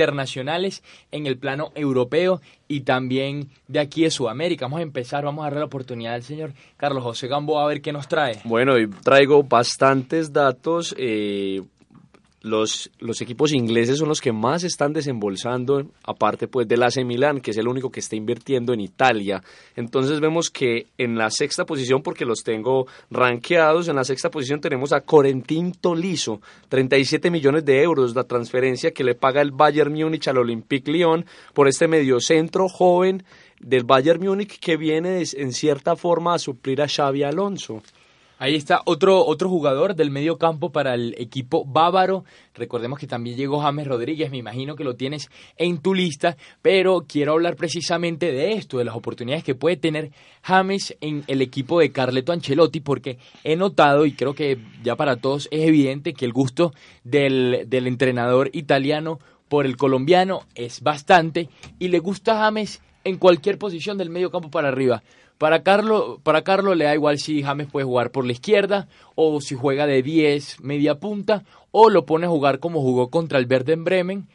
[1.11, 4.67] en el plano europeo y también de aquí de Sudamérica.
[4.67, 7.81] Vamos a empezar, vamos a darle la oportunidad al señor Carlos José Gambo a ver
[7.81, 8.41] qué nos trae.
[8.45, 10.95] Bueno, traigo bastantes datos.
[10.99, 11.63] eh,
[12.45, 17.41] los, los equipos ingleses son los que más están desembolsando, aparte pues del AC Milan,
[17.41, 19.43] que es el único que está invirtiendo en Italia.
[19.77, 24.61] Entonces vemos que en la sexta posición, porque los tengo rankeados, en la sexta posición
[24.61, 29.95] tenemos a Corentin Tolisso, 37 millones de euros, la transferencia que le paga el Bayern
[29.95, 31.25] Múnich al Olympique Lyon
[31.55, 33.25] por este mediocentro joven
[33.59, 37.83] del Bayern Múnich que viene en cierta forma a suplir a Xavi Alonso.
[38.45, 42.27] Ahí está otro, otro jugador del medio campo para el equipo bávaro.
[42.55, 47.07] Recordemos que también llegó James Rodríguez, me imagino que lo tienes en tu lista, pero
[47.09, 50.11] quiero hablar precisamente de esto, de las oportunidades que puede tener
[50.43, 55.17] James en el equipo de Carleto Ancelotti, porque he notado y creo que ya para
[55.17, 61.49] todos es evidente que el gusto del, del entrenador italiano por el colombiano es bastante
[61.79, 65.03] y le gusta James en cualquier posición del medio campo para arriba.
[65.39, 69.41] Para Carlo, para Carlo le da igual si James puede jugar por la izquierda o
[69.41, 73.47] si juega de 10, media punta, o lo pone a jugar como jugó contra el
[73.51, 74.29] Werder Bremen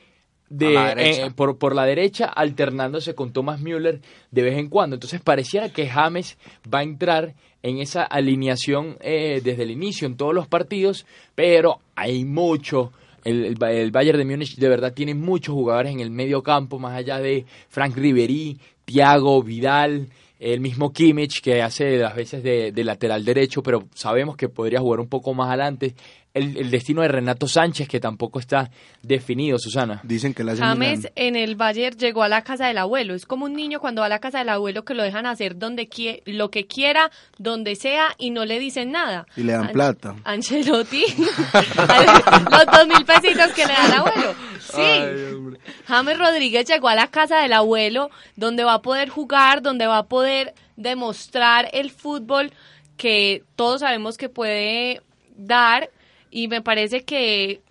[0.50, 4.96] de, la eh, por, por la derecha, alternándose con Thomas Müller de vez en cuando.
[4.96, 6.38] Entonces pareciera que James
[6.72, 11.80] va a entrar en esa alineación eh, desde el inicio en todos los partidos, pero
[11.96, 12.92] hay mucho.
[13.26, 16.80] El, el, el Bayern de Múnich de verdad tiene muchos jugadores en el medio campo,
[16.80, 20.08] más allá de Frank Ribery, Thiago, Vidal,
[20.40, 24.80] el mismo Kimmich que hace las veces de, de lateral derecho, pero sabemos que podría
[24.80, 25.96] jugar un poco más adelante.
[26.34, 28.70] El, el destino de Renato Sánchez que tampoco está
[29.02, 30.00] definido, Susana.
[30.04, 31.12] Dicen que la hace James Milan.
[31.16, 33.16] en el Bayern llegó a la casa del abuelo.
[33.16, 35.58] Es como un niño cuando va a la casa del abuelo que lo dejan hacer
[35.58, 37.10] donde quie- lo que quiera,
[37.40, 39.26] donde sea y no le dicen nada.
[39.36, 40.16] Y le dan An- plata.
[40.24, 41.04] Ancelotti.
[42.52, 44.36] Los dos mil pesitos que le da el abuelo.
[44.60, 45.58] Sí.
[45.88, 49.98] James Rodríguez llegó a la casa del abuelo donde va a poder jugar, donde va
[49.98, 52.52] a poder demostrar el fútbol
[52.98, 55.02] que todos sabemos que puede
[55.36, 55.90] dar
[56.32, 57.62] y me parece que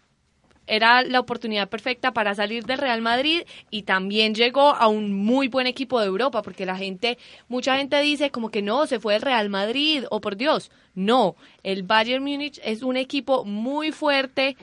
[0.68, 5.48] era la oportunidad perfecta para salir del Real Madrid y también llegó a un muy
[5.48, 9.14] buen equipo de Europa, porque la gente, mucha gente dice como que no, se fue
[9.14, 14.56] del Real Madrid, o por Dios, no, el Bayern Múnich es un equipo muy fuerte,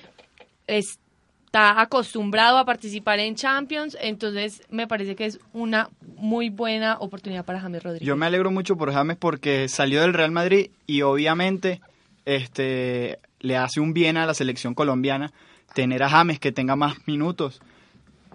[0.67, 7.45] está acostumbrado a participar en Champions, entonces me parece que es una muy buena oportunidad
[7.45, 8.07] para James Rodríguez.
[8.07, 11.81] Yo me alegro mucho por James porque salió del Real Madrid y obviamente
[12.25, 15.31] este le hace un bien a la selección colombiana
[15.73, 17.61] tener a James que tenga más minutos.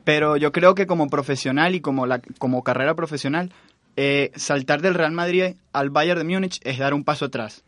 [0.04, 3.52] Pero yo creo que como profesional y como la como carrera profesional
[3.96, 7.64] eh, saltar del Real Madrid al Bayern de Múnich es dar un paso atrás.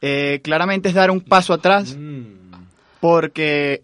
[0.00, 1.96] Eh, claramente es dar un paso atrás
[3.00, 3.82] porque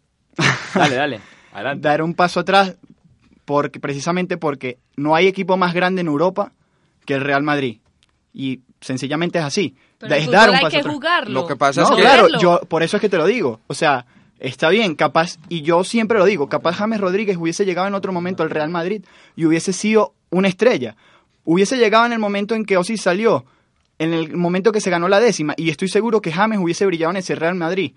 [0.74, 1.20] Dale, dale,
[1.52, 1.82] adelante.
[1.88, 2.76] dar un paso atrás
[3.44, 6.52] porque precisamente porque no hay equipo más grande en Europa
[7.04, 7.80] que el Real Madrid
[8.32, 10.94] y sencillamente es así Pero es dar un hay paso que atrás.
[10.94, 11.32] jugarlo.
[11.40, 13.60] Lo que pasa no es que claro yo por eso es que te lo digo
[13.66, 14.04] o sea
[14.38, 18.12] está bien capaz y yo siempre lo digo capaz James Rodríguez hubiese llegado en otro
[18.12, 19.02] momento al Real Madrid
[19.36, 20.96] y hubiese sido una estrella
[21.44, 23.44] hubiese llegado en el momento en que Osis salió
[23.98, 27.12] en el momento que se ganó la décima y estoy seguro que James hubiese brillado
[27.12, 27.92] en ese Real Madrid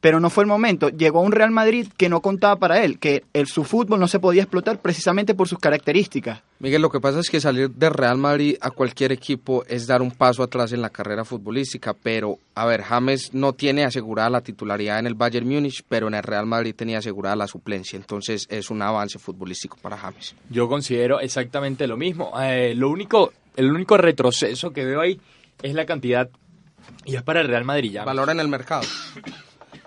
[0.00, 0.88] pero no fue el momento.
[0.90, 4.08] Llegó a un Real Madrid que no contaba para él, que el, su fútbol no
[4.08, 6.42] se podía explotar precisamente por sus características.
[6.60, 10.02] Miguel, lo que pasa es que salir de Real Madrid a cualquier equipo es dar
[10.02, 14.40] un paso atrás en la carrera futbolística, pero a ver, James no tiene asegurada la
[14.40, 18.46] titularidad en el Bayern Múnich, pero en el Real Madrid tenía asegurada la suplencia, entonces
[18.50, 20.34] es un avance futbolístico para James.
[20.50, 22.32] Yo considero exactamente lo mismo.
[22.40, 25.20] Eh, lo único, el único retroceso que veo ahí
[25.62, 26.28] es la cantidad
[27.04, 28.04] y es para el Real Madrid ya.
[28.04, 28.82] Valor en el mercado.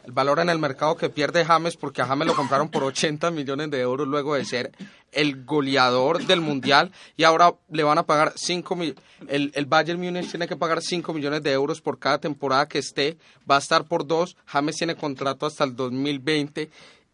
[0.05, 3.31] El valor en el mercado que pierde James porque a James lo compraron por 80
[3.31, 4.71] millones de euros luego de ser
[5.11, 8.95] el goleador del mundial y ahora le van a pagar 5 mil.
[9.27, 12.79] El, el Bayern Múnich tiene que pagar 5 millones de euros por cada temporada que
[12.79, 13.17] esté.
[13.49, 14.35] Va a estar por dos.
[14.45, 16.69] James tiene contrato hasta el 2020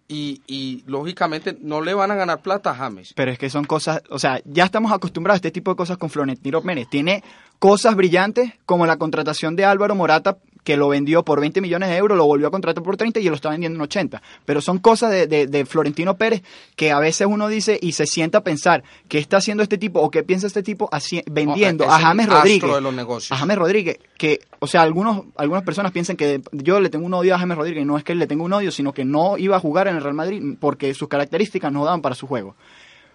[0.08, 3.14] y, y lógicamente no le van a ganar plata a James.
[3.16, 5.98] Pero es que son cosas, o sea, ya estamos acostumbrados a este tipo de cosas
[5.98, 6.88] con Florentino Pérez.
[6.90, 7.24] Tiene
[7.60, 10.38] cosas brillantes como la contratación de Álvaro Morata,
[10.68, 13.24] que lo vendió por 20 millones de euros, lo volvió a contratar por 30 y
[13.30, 14.22] lo está vendiendo en 80.
[14.44, 16.44] Pero son cosas de, de, de Florentino Pérez
[16.76, 20.02] que a veces uno dice y se sienta a pensar qué está haciendo este tipo
[20.02, 22.76] o qué piensa este tipo haci- vendiendo es a James astro Rodríguez.
[22.76, 23.32] de los negocios.
[23.32, 27.14] A James Rodríguez, que, o sea, algunos, algunas personas piensan que yo le tengo un
[27.14, 29.38] odio a James Rodríguez, y no es que le tengo un odio, sino que no
[29.38, 32.56] iba a jugar en el Real Madrid porque sus características no daban para su juego.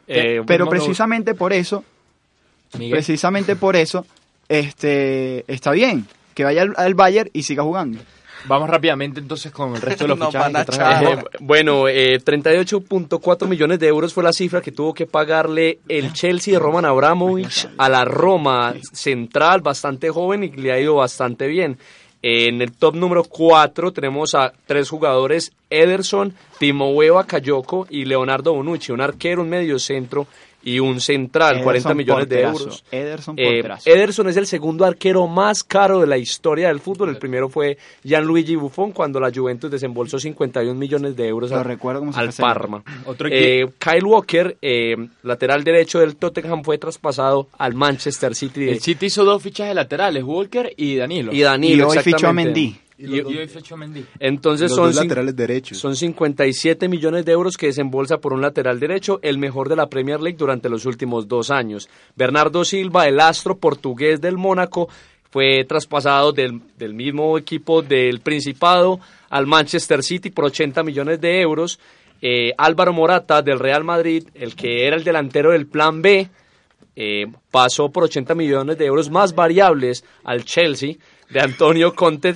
[0.08, 1.84] Eh, Pero bueno, precisamente por eso,
[2.78, 2.92] Miguel.
[2.92, 4.06] precisamente por eso,
[4.48, 7.98] este, está bien que vaya al, al Bayern y siga jugando.
[8.46, 11.18] Vamos rápidamente entonces con el resto de los Nos fichajes.
[11.18, 16.12] Eh, bueno, eh, 38.4 millones de euros fue la cifra que tuvo que pagarle el
[16.12, 21.46] Chelsea de Roman Abramovich a la Roma central, bastante joven y le ha ido bastante
[21.46, 21.78] bien.
[22.24, 28.92] En el top número 4 tenemos a tres jugadores, Ederson, Timoeo Bakayoko y Leonardo Bonucci,
[28.92, 30.28] un arquero, un mediocentro
[30.64, 32.84] y un central, 40 Ederson millones de euros.
[32.90, 33.62] Ederson Eh.
[33.84, 37.08] Ederson es el segundo arquero más caro de la historia del fútbol.
[37.10, 41.64] El primero fue Gianluigi Buffon cuando la Juventus desembolsó 51 millones de euros Lo al,
[41.64, 42.82] recuerdo al Parma.
[43.06, 48.64] Otro Eh, Kyle Walker, eh, lateral derecho del Tottenham, fue traspasado al Manchester City.
[48.66, 51.32] de- El City hizo dos fichajes laterales, Walker y Danilo.
[51.32, 52.32] y Danilo, y hoy fichó a.
[52.32, 52.76] Mendy.
[53.02, 54.04] Y, y hoy fichó a Mendy.
[54.20, 55.78] Entonces Los son, dos laterales derechos.
[55.78, 59.88] son 57 millones de euros que desembolsa por un lateral derecho, el mejor de la
[59.88, 61.88] Premier League durante los últimos dos años.
[62.14, 64.88] Bernardo Silva, el astro portugués del Mónaco,
[65.30, 69.00] fue traspasado del, del mismo equipo del Principado
[69.30, 71.80] al Manchester City por 80 millones de euros.
[72.20, 76.28] Eh, Álvaro Morata del Real Madrid, el que era el delantero del Plan B,
[76.94, 80.96] eh, pasó por 80 millones de euros más variables al Chelsea
[81.30, 82.34] de Antonio Conte.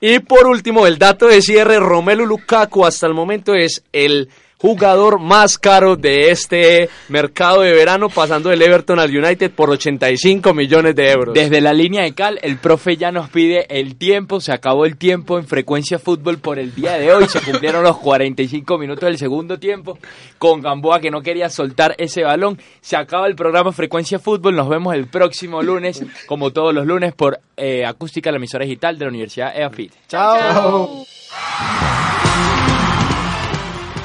[0.00, 4.28] Y por último, el dato de cierre, Romelu Lukaku hasta el momento es el
[4.58, 10.54] jugador más caro de este mercado de verano, pasando del Everton al United por 85
[10.54, 11.34] millones de euros.
[11.34, 14.96] Desde la línea de Cal, el profe ya nos pide el tiempo, se acabó el
[14.96, 19.18] tiempo en frecuencia fútbol por el día de hoy, se cumplieron los 45 minutos del
[19.18, 19.98] segundo tiempo,
[20.38, 24.68] con Gamboa que no quería soltar ese balón, se acaba el programa Frecuencia Fútbol, nos
[24.68, 29.04] vemos el próximo lunes, como todos los lunes, por eh, Acústica, la emisora digital de
[29.04, 29.92] la Universidad EAFIT.
[30.08, 31.04] Chao.